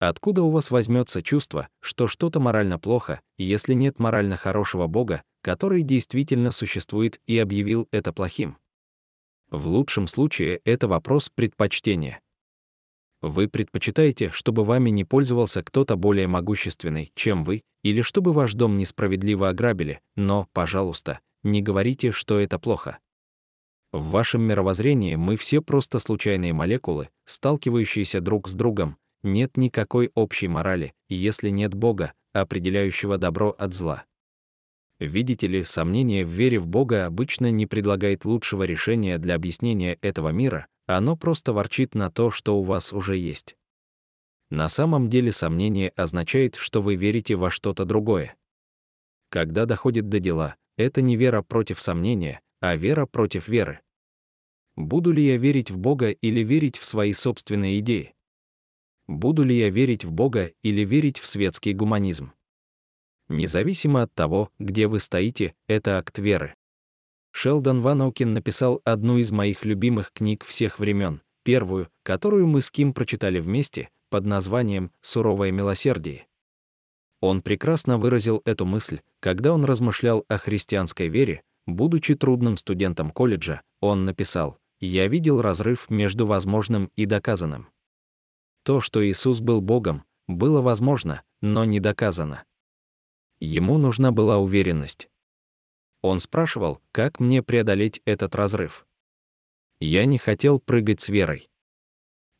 Откуда 0.00 0.42
у 0.42 0.50
вас 0.50 0.70
возьмется 0.70 1.22
чувство, 1.22 1.68
что 1.80 2.08
что-то 2.08 2.40
морально 2.40 2.78
плохо, 2.78 3.20
если 3.38 3.74
нет 3.74 3.98
морально 3.98 4.36
хорошего 4.36 4.86
Бога, 4.86 5.22
который 5.42 5.82
действительно 5.82 6.50
существует 6.50 7.20
и 7.26 7.38
объявил 7.38 7.88
это 7.90 8.12
плохим? 8.12 8.58
В 9.50 9.66
лучшем 9.66 10.06
случае 10.06 10.60
это 10.64 10.88
вопрос 10.88 11.30
предпочтения. 11.30 12.20
Вы 13.22 13.48
предпочитаете, 13.48 14.30
чтобы 14.30 14.64
вами 14.64 14.90
не 14.90 15.04
пользовался 15.04 15.62
кто-то 15.62 15.96
более 15.96 16.26
могущественный, 16.26 17.10
чем 17.14 17.44
вы, 17.44 17.62
или 17.82 18.02
чтобы 18.02 18.32
ваш 18.32 18.54
дом 18.54 18.76
несправедливо 18.76 19.48
ограбили, 19.48 20.00
но, 20.16 20.48
пожалуйста, 20.52 21.20
не 21.42 21.62
говорите, 21.62 22.12
что 22.12 22.38
это 22.38 22.58
плохо. 22.58 22.98
В 23.94 24.10
вашем 24.10 24.42
мировоззрении 24.42 25.14
мы 25.14 25.36
все 25.36 25.62
просто 25.62 26.00
случайные 26.00 26.52
молекулы, 26.52 27.10
сталкивающиеся 27.26 28.20
друг 28.20 28.48
с 28.48 28.54
другом, 28.54 28.96
нет 29.22 29.56
никакой 29.56 30.10
общей 30.16 30.48
морали, 30.48 30.94
если 31.08 31.48
нет 31.50 31.74
Бога, 31.74 32.12
определяющего 32.32 33.18
добро 33.18 33.54
от 33.56 33.72
зла. 33.72 34.04
Видите 34.98 35.46
ли, 35.46 35.62
сомнение 35.62 36.26
в 36.26 36.28
вере 36.28 36.58
в 36.58 36.66
Бога 36.66 37.06
обычно 37.06 37.52
не 37.52 37.66
предлагает 37.66 38.24
лучшего 38.24 38.64
решения 38.64 39.16
для 39.16 39.36
объяснения 39.36 39.96
этого 40.02 40.30
мира, 40.30 40.66
оно 40.86 41.16
просто 41.16 41.52
ворчит 41.52 41.94
на 41.94 42.10
то, 42.10 42.32
что 42.32 42.58
у 42.58 42.64
вас 42.64 42.92
уже 42.92 43.16
есть. 43.16 43.54
На 44.50 44.68
самом 44.68 45.08
деле 45.08 45.30
сомнение 45.30 45.90
означает, 45.90 46.56
что 46.56 46.82
вы 46.82 46.96
верите 46.96 47.36
во 47.36 47.48
что-то 47.48 47.84
другое. 47.84 48.34
Когда 49.28 49.66
доходит 49.66 50.08
до 50.08 50.18
дела, 50.18 50.56
это 50.76 51.00
не 51.00 51.14
вера 51.16 51.42
против 51.42 51.80
сомнения, 51.80 52.40
а 52.70 52.76
вера 52.76 53.04
против 53.04 53.46
веры. 53.48 53.80
Буду 54.74 55.12
ли 55.12 55.22
я 55.22 55.36
верить 55.36 55.70
в 55.70 55.76
Бога 55.76 56.10
или 56.10 56.40
верить 56.40 56.78
в 56.78 56.86
свои 56.86 57.12
собственные 57.12 57.80
идеи? 57.80 58.14
Буду 59.06 59.44
ли 59.44 59.58
я 59.58 59.68
верить 59.68 60.04
в 60.04 60.10
Бога 60.10 60.50
или 60.62 60.82
верить 60.82 61.18
в 61.18 61.26
светский 61.26 61.74
гуманизм? 61.74 62.32
Независимо 63.28 64.02
от 64.02 64.14
того, 64.14 64.50
где 64.58 64.86
вы 64.86 65.00
стоите, 65.00 65.54
это 65.66 65.98
акт 65.98 66.18
веры. 66.18 66.54
Шелдон 67.32 67.82
Ванаукин 67.82 68.32
написал 68.32 68.80
одну 68.84 69.18
из 69.18 69.30
моих 69.30 69.66
любимых 69.66 70.10
книг 70.12 70.42
всех 70.42 70.78
времен, 70.78 71.20
первую, 71.42 71.90
которую 72.02 72.46
мы 72.46 72.62
с 72.62 72.70
Ким 72.70 72.94
прочитали 72.94 73.40
вместе, 73.40 73.90
под 74.08 74.24
названием 74.24 74.90
«Суровое 75.02 75.50
милосердие». 75.50 76.26
Он 77.20 77.42
прекрасно 77.42 77.98
выразил 77.98 78.40
эту 78.44 78.64
мысль, 78.64 79.00
когда 79.20 79.52
он 79.52 79.64
размышлял 79.64 80.24
о 80.28 80.38
христианской 80.38 81.08
вере, 81.08 81.42
будучи 81.66 82.14
трудным 82.14 82.56
студентом 82.56 83.10
колледжа, 83.10 83.62
он 83.80 84.04
написал 84.04 84.58
«Я 84.80 85.08
видел 85.08 85.40
разрыв 85.40 85.90
между 85.90 86.26
возможным 86.26 86.90
и 86.96 87.06
доказанным». 87.06 87.68
То, 88.64 88.80
что 88.80 89.06
Иисус 89.06 89.40
был 89.40 89.60
Богом, 89.60 90.04
было 90.26 90.60
возможно, 90.60 91.22
но 91.42 91.64
не 91.64 91.80
доказано. 91.80 92.44
Ему 93.40 93.78
нужна 93.78 94.10
была 94.10 94.38
уверенность. 94.38 95.08
Он 96.00 96.20
спрашивал, 96.20 96.80
как 96.92 97.20
мне 97.20 97.42
преодолеть 97.42 98.00
этот 98.04 98.34
разрыв. 98.34 98.86
Я 99.80 100.06
не 100.06 100.18
хотел 100.18 100.58
прыгать 100.60 101.00
с 101.00 101.08
верой. 101.08 101.48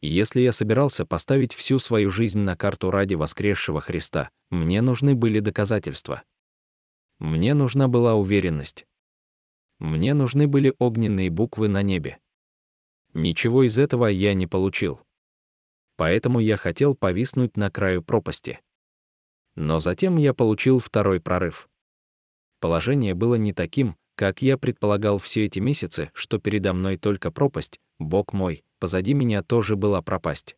Если 0.00 0.42
я 0.42 0.52
собирался 0.52 1.06
поставить 1.06 1.54
всю 1.54 1.78
свою 1.78 2.10
жизнь 2.10 2.38
на 2.38 2.56
карту 2.56 2.90
ради 2.90 3.14
воскресшего 3.14 3.80
Христа, 3.80 4.30
мне 4.50 4.82
нужны 4.82 5.14
были 5.14 5.40
доказательства. 5.40 6.22
Мне 7.18 7.54
нужна 7.54 7.88
была 7.88 8.14
уверенность. 8.14 8.86
Мне 9.78 10.14
нужны 10.14 10.46
были 10.46 10.74
огненные 10.78 11.30
буквы 11.30 11.68
на 11.68 11.82
небе. 11.82 12.18
Ничего 13.12 13.62
из 13.62 13.78
этого 13.78 14.06
я 14.06 14.34
не 14.34 14.46
получил. 14.46 15.00
Поэтому 15.96 16.40
я 16.40 16.56
хотел 16.56 16.94
повиснуть 16.94 17.56
на 17.56 17.70
краю 17.70 18.02
пропасти. 18.02 18.60
Но 19.54 19.78
затем 19.78 20.16
я 20.16 20.34
получил 20.34 20.80
второй 20.80 21.20
прорыв. 21.20 21.68
Положение 22.60 23.14
было 23.14 23.36
не 23.36 23.52
таким, 23.52 23.96
как 24.16 24.42
я 24.42 24.58
предполагал 24.58 25.18
все 25.18 25.44
эти 25.44 25.58
месяцы, 25.58 26.10
что 26.14 26.38
передо 26.38 26.72
мной 26.72 26.96
только 26.96 27.30
пропасть, 27.30 27.78
Бог 27.98 28.32
мой, 28.32 28.64
позади 28.80 29.14
меня 29.14 29.42
тоже 29.42 29.76
была 29.76 30.02
пропасть. 30.02 30.56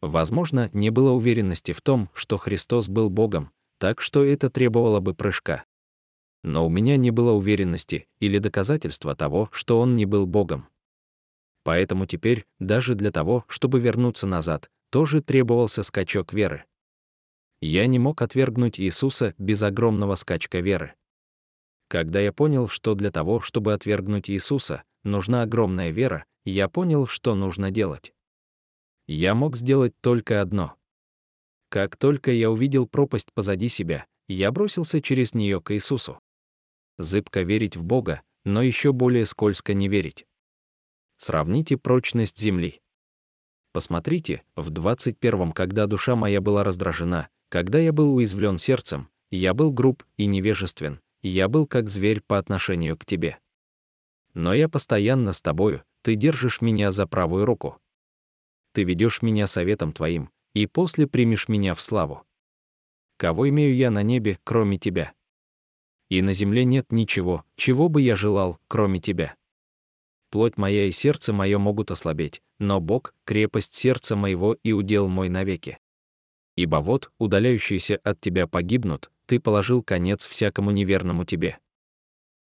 Возможно, 0.00 0.68
не 0.72 0.90
было 0.90 1.12
уверенности 1.12 1.72
в 1.72 1.80
том, 1.80 2.10
что 2.14 2.36
Христос 2.36 2.88
был 2.88 3.08
Богом, 3.08 3.50
так 3.78 4.02
что 4.02 4.22
это 4.24 4.50
требовало 4.50 5.00
бы 5.00 5.14
прыжка. 5.14 5.64
Но 6.44 6.64
у 6.64 6.68
меня 6.68 6.96
не 6.96 7.10
было 7.10 7.32
уверенности 7.32 8.06
или 8.20 8.38
доказательства 8.38 9.16
того, 9.16 9.48
что 9.50 9.80
Он 9.80 9.96
не 9.96 10.04
был 10.04 10.26
Богом. 10.26 10.68
Поэтому 11.64 12.06
теперь, 12.06 12.46
даже 12.60 12.94
для 12.94 13.10
того, 13.10 13.44
чтобы 13.48 13.80
вернуться 13.80 14.28
назад, 14.28 14.70
тоже 14.90 15.20
требовался 15.20 15.82
скачок 15.82 16.32
веры 16.32 16.64
я 17.64 17.86
не 17.86 17.98
мог 17.98 18.20
отвергнуть 18.20 18.78
Иисуса 18.78 19.34
без 19.38 19.62
огромного 19.62 20.16
скачка 20.16 20.60
веры. 20.60 20.94
Когда 21.88 22.20
я 22.20 22.30
понял, 22.30 22.68
что 22.68 22.94
для 22.94 23.10
того, 23.10 23.40
чтобы 23.40 23.72
отвергнуть 23.72 24.28
Иисуса, 24.28 24.82
нужна 25.02 25.42
огромная 25.42 25.90
вера, 25.90 26.26
я 26.44 26.68
понял, 26.68 27.06
что 27.06 27.34
нужно 27.34 27.70
делать. 27.70 28.12
Я 29.06 29.34
мог 29.34 29.56
сделать 29.56 29.94
только 30.02 30.42
одно. 30.42 30.74
Как 31.70 31.96
только 31.96 32.32
я 32.32 32.50
увидел 32.50 32.86
пропасть 32.86 33.32
позади 33.32 33.70
себя, 33.70 34.04
я 34.28 34.52
бросился 34.52 35.00
через 35.00 35.32
нее 35.32 35.62
к 35.62 35.74
Иисусу. 35.74 36.20
Зыбко 36.98 37.42
верить 37.42 37.76
в 37.76 37.82
Бога, 37.82 38.22
но 38.44 38.62
еще 38.62 38.92
более 38.92 39.26
скользко 39.26 39.74
не 39.74 39.88
верить. 39.88 40.26
Сравните 41.16 41.76
прочность 41.76 42.38
земли. 42.38 42.80
Посмотрите, 43.72 44.42
в 44.54 44.70
21-м, 44.70 45.52
когда 45.52 45.86
душа 45.86 46.14
моя 46.14 46.40
была 46.40 46.62
раздражена, 46.62 47.28
когда 47.48 47.78
я 47.78 47.92
был 47.92 48.14
уязвлен 48.14 48.58
сердцем, 48.58 49.08
я 49.30 49.54
был 49.54 49.72
груб 49.72 50.04
и 50.16 50.26
невежествен, 50.26 51.00
я 51.22 51.48
был 51.48 51.66
как 51.66 51.88
зверь 51.88 52.20
по 52.20 52.38
отношению 52.38 52.96
к 52.96 53.04
тебе. 53.04 53.38
Но 54.34 54.54
я 54.54 54.68
постоянно 54.68 55.32
с 55.32 55.42
тобою, 55.42 55.82
ты 56.02 56.16
держишь 56.16 56.60
меня 56.60 56.90
за 56.90 57.06
правую 57.06 57.44
руку. 57.44 57.80
Ты 58.72 58.84
ведешь 58.84 59.22
меня 59.22 59.46
советом 59.46 59.92
твоим, 59.92 60.30
и 60.52 60.66
после 60.66 61.06
примешь 61.06 61.48
меня 61.48 61.74
в 61.74 61.82
славу. 61.82 62.24
кого 63.16 63.48
имею 63.48 63.74
я 63.74 63.90
на 63.90 64.02
небе, 64.02 64.38
кроме 64.44 64.78
тебя? 64.78 65.12
И 66.08 66.22
на 66.22 66.32
земле 66.32 66.64
нет 66.64 66.92
ничего, 66.92 67.44
чего 67.56 67.88
бы 67.88 68.02
я 68.02 68.16
желал, 68.16 68.58
кроме 68.68 69.00
тебя. 69.00 69.34
Плоть 70.30 70.56
моя 70.56 70.86
и 70.86 70.92
сердце 70.92 71.32
мое 71.32 71.58
могут 71.58 71.90
ослабеть, 71.90 72.42
но 72.58 72.80
Бог— 72.80 73.14
крепость 73.24 73.74
сердца 73.74 74.16
моего 74.16 74.56
и 74.62 74.72
удел 74.72 75.08
мой 75.08 75.28
навеки. 75.28 75.78
Ибо 76.56 76.76
вот, 76.76 77.10
удаляющиеся 77.18 78.00
от 78.02 78.20
тебя 78.20 78.46
погибнут, 78.46 79.10
ты 79.26 79.40
положил 79.40 79.82
конец 79.82 80.26
всякому 80.26 80.70
неверному 80.70 81.24
тебе. 81.24 81.58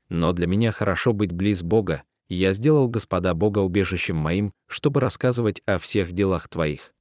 Но 0.08 0.32
для 0.32 0.46
меня 0.46 0.72
хорошо 0.72 1.12
быть 1.12 1.32
близ 1.32 1.62
Бога, 1.62 2.02
и 2.28 2.34
я 2.34 2.52
сделал 2.52 2.88
Господа 2.88 3.34
Бога 3.34 3.58
убежищем 3.60 4.16
моим, 4.16 4.52
чтобы 4.66 5.00
рассказывать 5.00 5.62
о 5.66 5.78
всех 5.78 6.12
делах 6.12 6.48
твоих. 6.48 6.94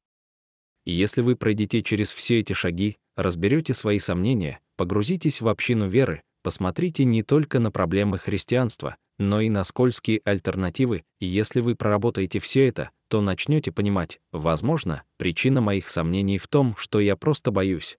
И 0.86 0.94
если 0.94 1.22
вы 1.22 1.36
пройдете 1.36 1.84
через 1.84 2.14
все 2.14 2.40
эти 2.40 2.54
шаги, 2.54 2.98
разберете 3.16 3.74
свои 3.74 4.00
сомнения, 4.00 4.60
погрузитесь 4.78 5.42
в 5.42 5.48
общину 5.48 5.90
веры, 5.90 6.22
посмотрите 6.48 7.04
не 7.04 7.24
только 7.24 7.60
на 7.60 7.72
проблемы 7.72 8.18
христианства, 8.18 8.96
но 9.18 9.42
и 9.42 9.50
на 9.50 9.66
скользкие 9.66 10.22
альтернативы, 10.24 11.04
и 11.20 11.26
если 11.26 11.60
вы 11.60 11.76
проработаете 11.76 12.40
все 12.40 12.70
это, 12.70 12.92
то 13.10 13.20
начнете 13.20 13.74
понимать, 13.74 14.22
возможно, 14.32 15.04
причина 15.18 15.60
моих 15.60 15.90
сомнений 15.90 16.38
в 16.38 16.48
том, 16.48 16.74
что 16.78 17.02
я 17.02 17.18
просто 17.18 17.52
боюсь. 17.52 17.98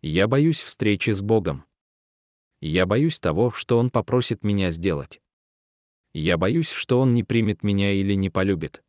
Я 0.00 0.26
боюсь 0.26 0.62
встречи 0.62 1.10
с 1.10 1.20
Богом. 1.20 1.66
Я 2.62 2.86
боюсь 2.86 3.20
того, 3.20 3.50
что 3.50 3.76
Он 3.76 3.90
попросит 3.90 4.42
меня 4.42 4.70
сделать. 4.70 5.20
Я 6.14 6.38
боюсь, 6.38 6.70
что 6.70 6.98
Он 6.98 7.12
не 7.12 7.24
примет 7.24 7.62
меня 7.62 7.92
или 7.92 8.14
не 8.14 8.30
полюбит. 8.30 8.82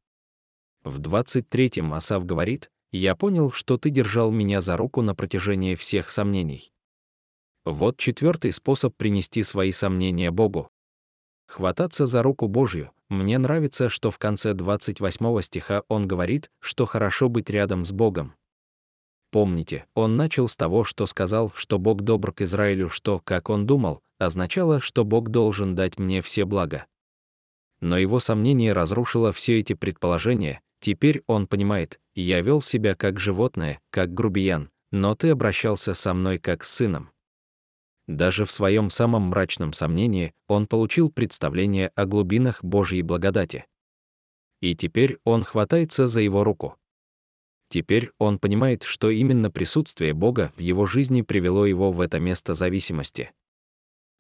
В 0.86 1.02
23-м 1.02 1.94
Асав 1.94 2.26
говорит, 2.26 2.72
«Я 2.94 3.18
понял, 3.18 3.52
что 3.52 3.78
ты 3.78 3.90
держал 3.90 4.32
меня 4.32 4.62
за 4.62 4.78
руку 4.78 5.02
на 5.02 5.14
протяжении 5.14 5.76
всех 5.76 6.10
сомнений». 6.10 6.72
Вот 7.66 7.98
четвертый 7.98 8.52
способ 8.52 8.96
принести 8.96 9.44
свои 9.44 9.72
сомнения 9.72 10.32
Богу. 10.32 10.70
Хвататься 11.46 12.08
за 12.08 12.24
руку 12.24 12.48
Божью. 12.48 12.92
Мне 13.08 13.38
нравится, 13.38 13.90
что 13.90 14.10
в 14.10 14.18
конце 14.18 14.54
28 14.54 15.42
стиха 15.42 15.84
он 15.88 16.08
говорит, 16.08 16.50
что 16.60 16.88
хорошо 16.88 17.30
быть 17.30 17.50
рядом 17.50 17.86
с 17.86 17.92
Богом. 17.92 18.34
Помните, 19.32 19.86
он 19.94 20.18
начал 20.18 20.48
с 20.48 20.58
того, 20.58 20.84
что 20.84 21.06
сказал, 21.06 21.52
что 21.56 21.78
Бог 21.78 22.02
добр 22.02 22.34
к 22.34 22.42
Израилю, 22.42 22.90
что, 22.90 23.20
как 23.20 23.50
он 23.50 23.68
думал, 23.68 24.02
означало, 24.18 24.82
что 24.82 25.06
Бог 25.06 25.30
должен 25.30 25.76
дать 25.76 26.00
мне 26.00 26.22
все 26.22 26.46
блага. 26.46 26.86
Но 27.80 27.98
его 27.98 28.20
сомнение 28.20 28.74
разрушило 28.74 29.32
все 29.32 29.60
эти 29.60 29.74
предположения, 29.74 30.62
теперь 30.80 31.24
он 31.28 31.48
понимает, 31.48 32.00
я 32.16 32.42
вел 32.42 32.62
себя 32.62 32.96
как 32.96 33.20
животное, 33.20 33.80
как 33.90 34.14
грубиян, 34.14 34.70
но 34.92 35.16
ты 35.16 35.30
обращался 35.30 35.94
со 35.94 36.14
мной 36.14 36.40
как 36.40 36.64
с 36.64 36.72
сыном. 36.72 37.12
Даже 38.12 38.46
в 38.46 38.52
своем 38.52 38.90
самом 38.90 39.30
мрачном 39.30 39.72
сомнении 39.72 40.34
он 40.50 40.68
получил 40.68 41.10
представление 41.10 41.94
о 41.96 42.06
глубинах 42.06 42.62
Божьей 42.62 43.04
благодати. 43.04 43.66
И 44.60 44.76
теперь 44.76 45.18
он 45.24 45.44
хватается 45.44 46.08
за 46.08 46.20
его 46.20 46.44
руку. 46.44 46.76
Теперь 47.70 48.12
он 48.18 48.38
понимает, 48.38 48.84
что 48.84 49.10
именно 49.10 49.50
присутствие 49.50 50.14
Бога 50.14 50.52
в 50.58 50.60
его 50.60 50.88
жизни 50.88 51.22
привело 51.22 51.66
его 51.66 51.94
в 51.94 52.02
это 52.02 52.20
место 52.20 52.54
зависимости. 52.54 53.32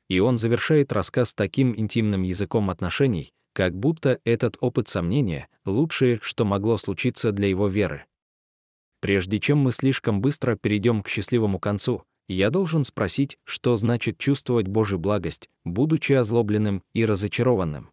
И 0.08 0.20
он 0.20 0.38
завершает 0.38 0.94
рассказ 0.94 1.34
таким 1.34 1.78
интимным 1.78 2.24
языком 2.24 2.70
отношений, 2.70 3.34
как 3.54 3.76
будто 3.76 4.22
этот 4.24 4.56
опыт 4.62 4.88
сомнения— 4.88 5.50
лучшее, 5.66 6.20
что 6.22 6.46
могло 6.46 6.78
случиться 6.78 7.34
для 7.34 7.50
его 7.50 7.68
веры. 7.68 8.06
Прежде 9.02 9.40
чем 9.42 9.58
мы 9.58 9.74
слишком 9.74 10.22
быстро 10.22 10.56
перейдем 10.56 11.04
к 11.04 11.10
счастливому 11.10 11.60
концу, 11.60 12.06
я 12.28 12.50
должен 12.50 12.84
спросить, 12.84 13.38
что 13.44 13.76
значит 13.76 14.18
чувствовать 14.18 14.68
Божью 14.68 15.00
благость, 15.00 15.50
будучи 15.66 16.14
озлобленным 16.14 16.84
и 16.94 17.06
разочарованным. 17.06 17.92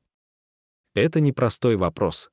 Это 0.94 1.20
непростой 1.20 1.76
вопрос. 1.76 2.30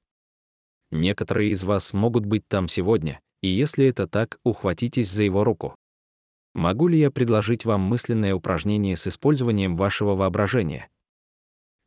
Некоторые 0.91 1.51
из 1.51 1.63
вас 1.63 1.93
могут 1.93 2.25
быть 2.25 2.47
там 2.47 2.67
сегодня, 2.67 3.19
и 3.41 3.47
если 3.47 3.87
это 3.87 4.07
так, 4.07 4.39
ухватитесь 4.43 5.09
за 5.09 5.23
его 5.23 5.43
руку. 5.43 5.75
Могу 6.53 6.87
ли 6.87 6.97
я 6.99 7.11
предложить 7.11 7.65
вам 7.65 7.81
мысленное 7.81 8.33
упражнение 8.33 8.95
с 8.95 9.07
использованием 9.07 9.75
вашего 9.75 10.15
воображения? 10.15 10.89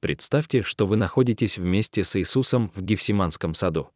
Представьте, 0.01 0.63
что 0.63 0.87
вы 0.87 0.97
находитесь 0.97 1.59
вместе 1.59 2.05
с 2.05 2.17
Иисусом 2.17 2.71
в 2.75 2.83
Гефсиманском 2.83 3.55
саду. 3.55 3.91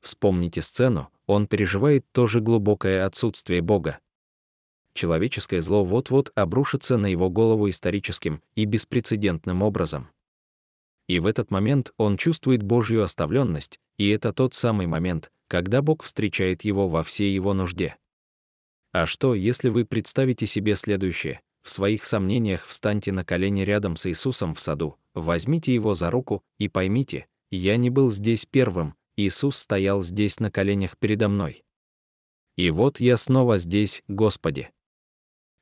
Вспомните 0.00 0.62
сцену, 0.62 1.10
он 1.26 1.46
переживает 1.46 2.04
то 2.12 2.26
же 2.26 2.40
глубокое 2.40 3.04
отсутствие 3.04 3.62
Бога 3.62 4.00
человеческое 4.94 5.60
зло 5.60 5.84
вот-вот 5.84 6.32
обрушится 6.34 6.96
на 6.96 7.06
его 7.06 7.28
голову 7.28 7.68
историческим 7.68 8.40
и 8.54 8.64
беспрецедентным 8.64 9.62
образом. 9.62 10.08
И 11.06 11.18
в 11.18 11.26
этот 11.26 11.50
момент 11.50 11.92
он 11.98 12.16
чувствует 12.16 12.62
Божью 12.62 13.04
оставленность, 13.04 13.78
и 13.98 14.08
это 14.08 14.32
тот 14.32 14.54
самый 14.54 14.86
момент, 14.86 15.30
когда 15.48 15.82
Бог 15.82 16.02
встречает 16.02 16.62
его 16.62 16.88
во 16.88 17.04
всей 17.04 17.34
его 17.34 17.52
нужде. 17.52 17.96
А 18.92 19.06
что, 19.06 19.34
если 19.34 19.68
вы 19.68 19.84
представите 19.84 20.46
себе 20.46 20.76
следующее? 20.76 21.40
В 21.62 21.70
своих 21.70 22.04
сомнениях 22.04 22.66
встаньте 22.66 23.10
на 23.10 23.24
колени 23.24 23.62
рядом 23.62 23.96
с 23.96 24.06
Иисусом 24.06 24.54
в 24.54 24.60
саду, 24.60 24.96
возьмите 25.14 25.74
его 25.74 25.94
за 25.94 26.10
руку 26.10 26.42
и 26.58 26.68
поймите, 26.68 27.26
я 27.50 27.76
не 27.76 27.90
был 27.90 28.10
здесь 28.10 28.46
первым, 28.46 28.94
Иисус 29.16 29.56
стоял 29.56 30.02
здесь 30.02 30.40
на 30.40 30.50
коленях 30.50 30.98
передо 30.98 31.28
мной. 31.28 31.64
И 32.56 32.70
вот 32.70 33.00
я 33.00 33.16
снова 33.16 33.58
здесь, 33.58 34.02
Господи. 34.08 34.70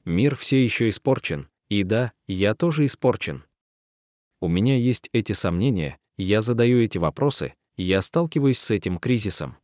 Мир 0.04 0.34
все 0.36 0.62
еще 0.62 0.88
испорчен, 0.88 1.48
и 1.68 1.84
да, 1.84 2.12
я 2.26 2.54
тоже 2.54 2.86
испорчен. 2.86 3.44
У 4.40 4.48
меня 4.48 4.76
есть 4.76 5.08
эти 5.12 5.32
сомнения, 5.32 5.98
я 6.16 6.40
задаю 6.40 6.80
эти 6.80 6.98
вопросы, 6.98 7.54
я 7.76 8.02
сталкиваюсь 8.02 8.58
с 8.58 8.70
этим 8.72 8.98
кризисом. 8.98 9.56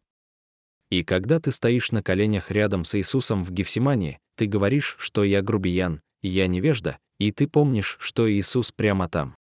И 0.90 1.03
когда 1.03 1.40
ты 1.40 1.53
стоишь 1.53 1.90
на 1.90 2.03
коленях 2.03 2.51
рядом 2.51 2.85
с 2.85 2.96
Иисусом 2.96 3.44
в 3.44 3.51
Гефсимании, 3.51 4.20
ты 4.37 4.46
говоришь, 4.46 4.96
что 4.98 5.24
я 5.24 5.42
грубиян, 5.42 6.01
я 6.22 6.46
невежда, 6.46 6.98
и 7.18 7.33
ты 7.33 7.48
помнишь, 7.48 7.96
что 8.01 8.31
Иисус 8.31 8.72
прямо 8.72 9.09
там. 9.09 9.35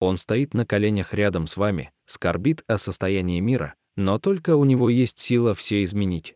Он 0.00 0.16
стоит 0.16 0.54
на 0.54 0.66
коленях 0.66 1.14
рядом 1.14 1.46
с 1.46 1.56
вами, 1.56 1.92
скорбит 2.06 2.64
о 2.66 2.78
состоянии 2.78 3.40
мира, 3.40 3.74
но 3.96 4.18
только 4.18 4.56
у 4.56 4.64
него 4.64 4.90
есть 4.90 5.18
сила 5.18 5.54
все 5.54 5.82
изменить. 5.82 6.34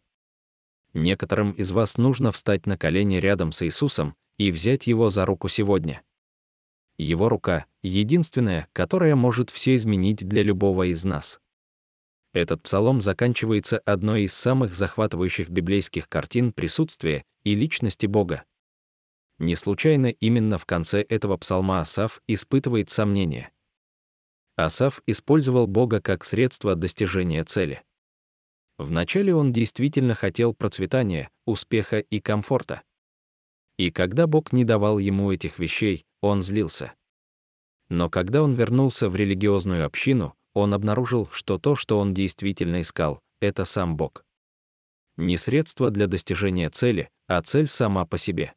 Некоторым 0.95 1.53
из 1.53 1.73
вас 1.73 1.99
нужно 1.99 2.33
встать 2.33 2.67
на 2.67 2.79
колени 2.79 3.17
рядом 3.17 3.53
с 3.53 3.65
Иисусом 3.65 4.15
и 4.37 4.51
взять 4.51 4.87
Его 4.87 5.11
за 5.11 5.27
руку 5.27 5.49
сегодня. 5.49 6.03
Его 6.97 7.29
рука— 7.29 7.67
единственная, 7.83 8.69
которая 8.73 9.15
может 9.15 9.51
все 9.51 9.77
изменить 9.77 10.27
для 10.27 10.43
любого 10.43 10.91
из 10.91 11.05
нас. 11.05 11.41
Этот 12.33 12.63
псалом 12.63 13.01
заканчивается 13.01 13.79
одной 13.79 14.23
из 14.23 14.35
самых 14.35 14.75
захватывающих 14.75 15.49
библейских 15.49 16.09
картин 16.09 16.53
присутствия 16.53 17.25
и 17.45 17.55
личности 17.55 18.07
Бога. 18.07 18.45
Не 19.39 19.55
случайно 19.55 20.07
именно 20.07 20.59
в 20.59 20.67
конце 20.67 21.01
этого 21.03 21.37
псалма 21.37 21.81
Асав 21.81 22.21
испытывает 22.27 22.91
сомнения. 22.91 23.53
Асав 24.57 25.01
использовал 25.07 25.69
Бога 25.69 26.01
как 26.01 26.25
средство 26.25 26.75
достижения 26.75 27.45
цели. 27.45 27.83
Вначале 28.79 29.35
он 29.35 29.53
действительно 29.53 30.15
хотел 30.15 30.55
процветания, 30.55 31.31
успеха 31.47 31.99
и 31.99 32.21
комфорта. 32.21 32.83
И 33.77 33.91
когда 33.91 34.27
Бог 34.27 34.53
не 34.53 34.65
давал 34.65 34.99
ему 34.99 35.33
этих 35.33 35.59
вещей, 35.59 36.05
он 36.21 36.43
злился. 36.43 36.95
Но 37.89 38.09
когда 38.09 38.43
он 38.43 38.55
вернулся 38.55 39.11
в 39.11 39.17
религиозную 39.17 39.85
общину, 39.85 40.35
он 40.55 40.75
обнаружил, 40.75 41.29
что 41.33 41.59
то, 41.59 41.77
что 41.77 41.99
он 41.99 42.15
действительно 42.15 42.81
искал, 42.81 43.21
это 43.41 43.65
сам 43.65 43.97
Бог. 43.97 44.25
Не 45.17 45.37
средство 45.37 45.91
для 45.91 46.07
достижения 46.07 46.71
цели, 46.71 47.11
а 47.27 47.43
цель 47.43 47.67
сама 47.67 48.07
по 48.07 48.19
себе. 48.19 48.55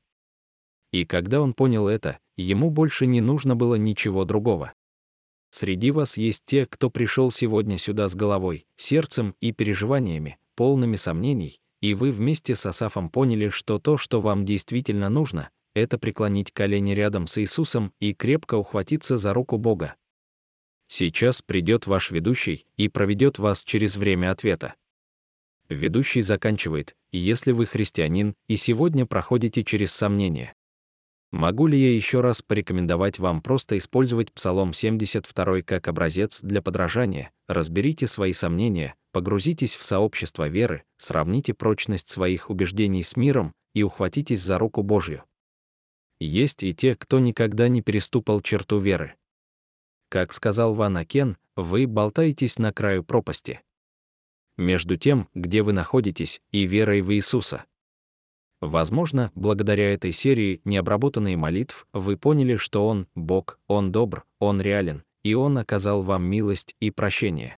И 0.91 1.05
когда 1.05 1.41
он 1.41 1.53
понял 1.53 1.87
это, 1.87 2.19
ему 2.37 2.69
больше 2.69 3.07
не 3.07 3.21
нужно 3.21 3.55
было 3.55 3.75
ничего 3.75 4.25
другого. 4.25 4.73
Среди 5.51 5.91
вас 5.91 6.17
есть 6.17 6.45
те, 6.45 6.65
кто 6.65 6.89
пришел 6.89 7.29
сегодня 7.29 7.77
сюда 7.77 8.07
с 8.07 8.15
головой, 8.15 8.65
сердцем 8.77 9.35
и 9.41 9.51
переживаниями, 9.51 10.39
полными 10.55 10.95
сомнений, 10.95 11.59
и 11.81 11.93
вы 11.93 12.11
вместе 12.11 12.55
с 12.55 12.65
Асафом 12.65 13.09
поняли, 13.09 13.49
что 13.49 13.77
то, 13.77 13.97
что 13.97 14.21
вам 14.21 14.45
действительно 14.45 15.09
нужно, 15.09 15.49
это 15.73 15.97
преклонить 15.97 16.51
колени 16.51 16.91
рядом 16.91 17.27
с 17.27 17.37
Иисусом 17.37 17.93
и 17.99 18.13
крепко 18.13 18.55
ухватиться 18.55 19.17
за 19.17 19.33
руку 19.33 19.57
Бога. 19.57 19.95
Сейчас 20.87 21.41
придет 21.41 21.85
ваш 21.85 22.11
ведущий 22.11 22.65
и 22.77 22.87
проведет 22.87 23.37
вас 23.37 23.63
через 23.65 23.97
время 23.97 24.31
ответа. 24.31 24.75
Ведущий 25.67 26.21
заканчивает, 26.21 26.95
если 27.11 27.51
вы 27.51 27.65
христианин 27.65 28.35
и 28.47 28.55
сегодня 28.55 29.05
проходите 29.05 29.63
через 29.63 29.93
сомнения, 29.93 30.53
Могу 31.31 31.67
ли 31.67 31.79
я 31.79 31.95
еще 31.95 32.19
раз 32.19 32.41
порекомендовать 32.41 33.17
вам 33.17 33.41
просто 33.41 33.77
использовать 33.77 34.33
Псалом 34.33 34.73
72 34.73 35.61
как 35.61 35.87
образец 35.87 36.41
для 36.41 36.61
подражания? 36.61 37.31
Разберите 37.47 38.05
свои 38.07 38.33
сомнения, 38.33 38.95
погрузитесь 39.13 39.77
в 39.77 39.83
сообщество 39.83 40.49
веры, 40.49 40.83
сравните 40.97 41.53
прочность 41.53 42.09
своих 42.09 42.49
убеждений 42.49 43.03
с 43.03 43.15
миром, 43.15 43.53
и 43.73 43.83
ухватитесь 43.83 44.41
за 44.41 44.57
руку 44.57 44.83
Божью. 44.83 45.23
Есть 46.19 46.63
и 46.63 46.73
те, 46.75 46.95
кто 46.95 47.19
никогда 47.19 47.69
не 47.69 47.81
переступал 47.81 48.41
черту 48.41 48.79
веры. 48.79 49.15
Как 50.09 50.33
сказал 50.33 50.75
Ван 50.75 50.97
Акен, 50.97 51.37
вы 51.55 51.87
болтаетесь 51.87 52.59
на 52.59 52.73
краю 52.73 53.03
пропасти. 53.03 53.61
Между 54.57 54.97
тем, 54.97 55.29
где 55.33 55.63
вы 55.63 55.71
находитесь, 55.71 56.41
и 56.51 56.65
верой 56.65 57.01
в 57.01 57.13
Иисуса. 57.13 57.65
Возможно, 58.61 59.31
благодаря 59.33 59.91
этой 59.91 60.11
серии 60.11 60.61
необработанных 60.65 61.35
молитв 61.35 61.87
вы 61.93 62.15
поняли, 62.15 62.57
что 62.57 62.87
Он— 62.87 63.07
Бог, 63.15 63.59
Он 63.67 63.91
добр, 63.91 64.23
Он 64.39 64.61
реален, 64.61 65.03
и 65.23 65.33
Он 65.33 65.57
оказал 65.57 66.03
вам 66.03 66.23
милость 66.23 66.75
и 66.79 66.91
прощение. 66.91 67.57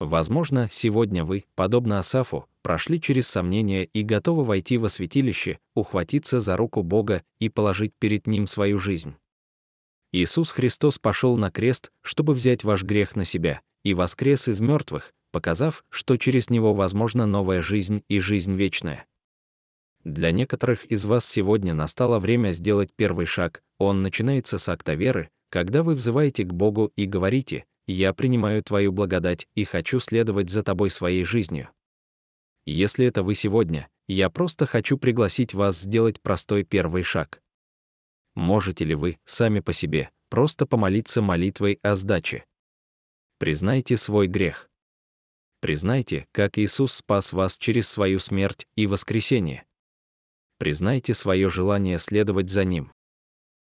Возможно, 0.00 0.68
сегодня 0.70 1.24
вы, 1.24 1.44
подобно 1.54 2.00
Асафу, 2.00 2.46
прошли 2.62 3.00
через 3.00 3.28
сомнения 3.28 3.84
и 3.84 4.02
готовы 4.02 4.44
войти 4.44 4.76
во 4.76 4.88
святилище, 4.88 5.58
ухватиться 5.74 6.40
за 6.40 6.56
руку 6.56 6.82
Бога 6.82 7.22
и 7.38 7.48
положить 7.48 7.94
перед 7.98 8.26
Ним 8.26 8.48
свою 8.48 8.78
жизнь. 8.78 9.14
Иисус 10.12 10.50
Христос 10.50 10.98
пошел 10.98 11.36
на 11.36 11.50
крест, 11.50 11.92
чтобы 12.02 12.34
взять 12.34 12.64
ваш 12.64 12.82
грех 12.82 13.16
на 13.16 13.24
себя, 13.24 13.60
и 13.84 13.94
воскрес 13.94 14.48
из 14.48 14.60
мертвых, 14.60 15.12
показав, 15.30 15.84
что 15.88 16.16
через 16.16 16.50
Него 16.50 16.74
возможна 16.74 17.26
новая 17.26 17.62
жизнь 17.62 18.02
и 18.08 18.18
жизнь 18.18 18.54
вечная. 18.54 19.06
Для 20.06 20.30
некоторых 20.30 20.84
из 20.84 21.04
вас 21.04 21.28
сегодня 21.28 21.74
настало 21.74 22.20
время 22.20 22.52
сделать 22.52 22.90
первый 22.94 23.26
шаг. 23.26 23.60
Он 23.78 24.02
начинается 24.02 24.56
с 24.56 24.68
акта 24.68 24.94
веры, 24.94 25.30
когда 25.50 25.82
вы 25.82 25.96
взываете 25.96 26.44
к 26.44 26.52
Богу 26.52 26.92
и 26.94 27.06
говорите 27.06 27.64
«Я 27.88 28.14
принимаю 28.14 28.62
Твою 28.62 28.92
благодать 28.92 29.48
и 29.56 29.64
хочу 29.64 29.98
следовать 29.98 30.48
за 30.48 30.62
Тобой 30.62 30.90
своей 30.90 31.24
жизнью». 31.24 31.70
Если 32.66 33.04
это 33.04 33.24
вы 33.24 33.34
сегодня, 33.34 33.88
я 34.06 34.30
просто 34.30 34.64
хочу 34.64 34.96
пригласить 34.96 35.54
вас 35.54 35.80
сделать 35.80 36.20
простой 36.20 36.62
первый 36.62 37.02
шаг. 37.02 37.42
Можете 38.36 38.84
ли 38.84 38.94
вы, 38.94 39.18
сами 39.24 39.58
по 39.58 39.72
себе, 39.72 40.10
просто 40.30 40.66
помолиться 40.66 41.20
молитвой 41.20 41.80
о 41.82 41.96
сдаче? 41.96 42.44
Признайте 43.40 43.96
свой 43.96 44.28
грех. 44.28 44.70
Признайте, 45.60 46.28
как 46.30 46.58
Иисус 46.58 46.92
спас 46.92 47.32
вас 47.32 47.58
через 47.58 47.88
свою 47.88 48.20
смерть 48.20 48.68
и 48.76 48.86
воскресение 48.86 49.66
признайте 50.58 51.14
свое 51.14 51.50
желание 51.50 51.98
следовать 51.98 52.50
за 52.50 52.64
Ним. 52.64 52.92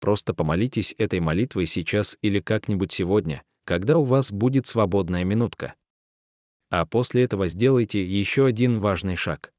Просто 0.00 0.34
помолитесь 0.34 0.94
этой 0.98 1.20
молитвой 1.20 1.66
сейчас 1.66 2.16
или 2.22 2.40
как-нибудь 2.40 2.92
сегодня, 2.92 3.42
когда 3.64 3.98
у 3.98 4.04
вас 4.04 4.30
будет 4.30 4.66
свободная 4.66 5.24
минутка. 5.24 5.74
А 6.70 6.84
после 6.86 7.24
этого 7.24 7.48
сделайте 7.48 8.04
еще 8.04 8.46
один 8.46 8.80
важный 8.80 9.16
шаг. 9.16 9.52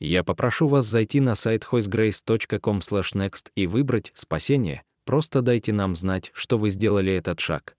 Я 0.00 0.24
попрошу 0.24 0.68
вас 0.68 0.86
зайти 0.86 1.20
на 1.20 1.34
сайт 1.34 1.66
hoicegrace.com/next 1.70 3.50
и 3.54 3.66
выбрать 3.66 4.12
«Спасение», 4.14 4.82
просто 5.04 5.42
дайте 5.42 5.72
нам 5.72 5.94
знать, 5.94 6.30
что 6.32 6.56
вы 6.56 6.70
сделали 6.70 7.12
этот 7.12 7.40
шаг. 7.40 7.76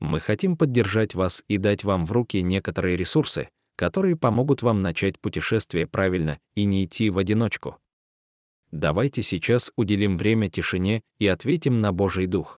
Мы 0.00 0.18
хотим 0.18 0.56
поддержать 0.56 1.14
вас 1.14 1.44
и 1.46 1.58
дать 1.58 1.84
вам 1.84 2.06
в 2.06 2.12
руки 2.12 2.42
некоторые 2.42 2.96
ресурсы, 2.96 3.48
которые 3.80 4.14
помогут 4.14 4.60
вам 4.60 4.82
начать 4.82 5.18
путешествие 5.18 5.86
правильно 5.86 6.38
и 6.54 6.66
не 6.66 6.84
идти 6.84 7.08
в 7.08 7.16
одиночку. 7.16 7.78
Давайте 8.70 9.22
сейчас 9.22 9.72
уделим 9.74 10.18
время 10.18 10.50
тишине 10.50 11.00
и 11.18 11.26
ответим 11.26 11.80
на 11.80 11.90
Божий 11.90 12.26
Дух. 12.26 12.59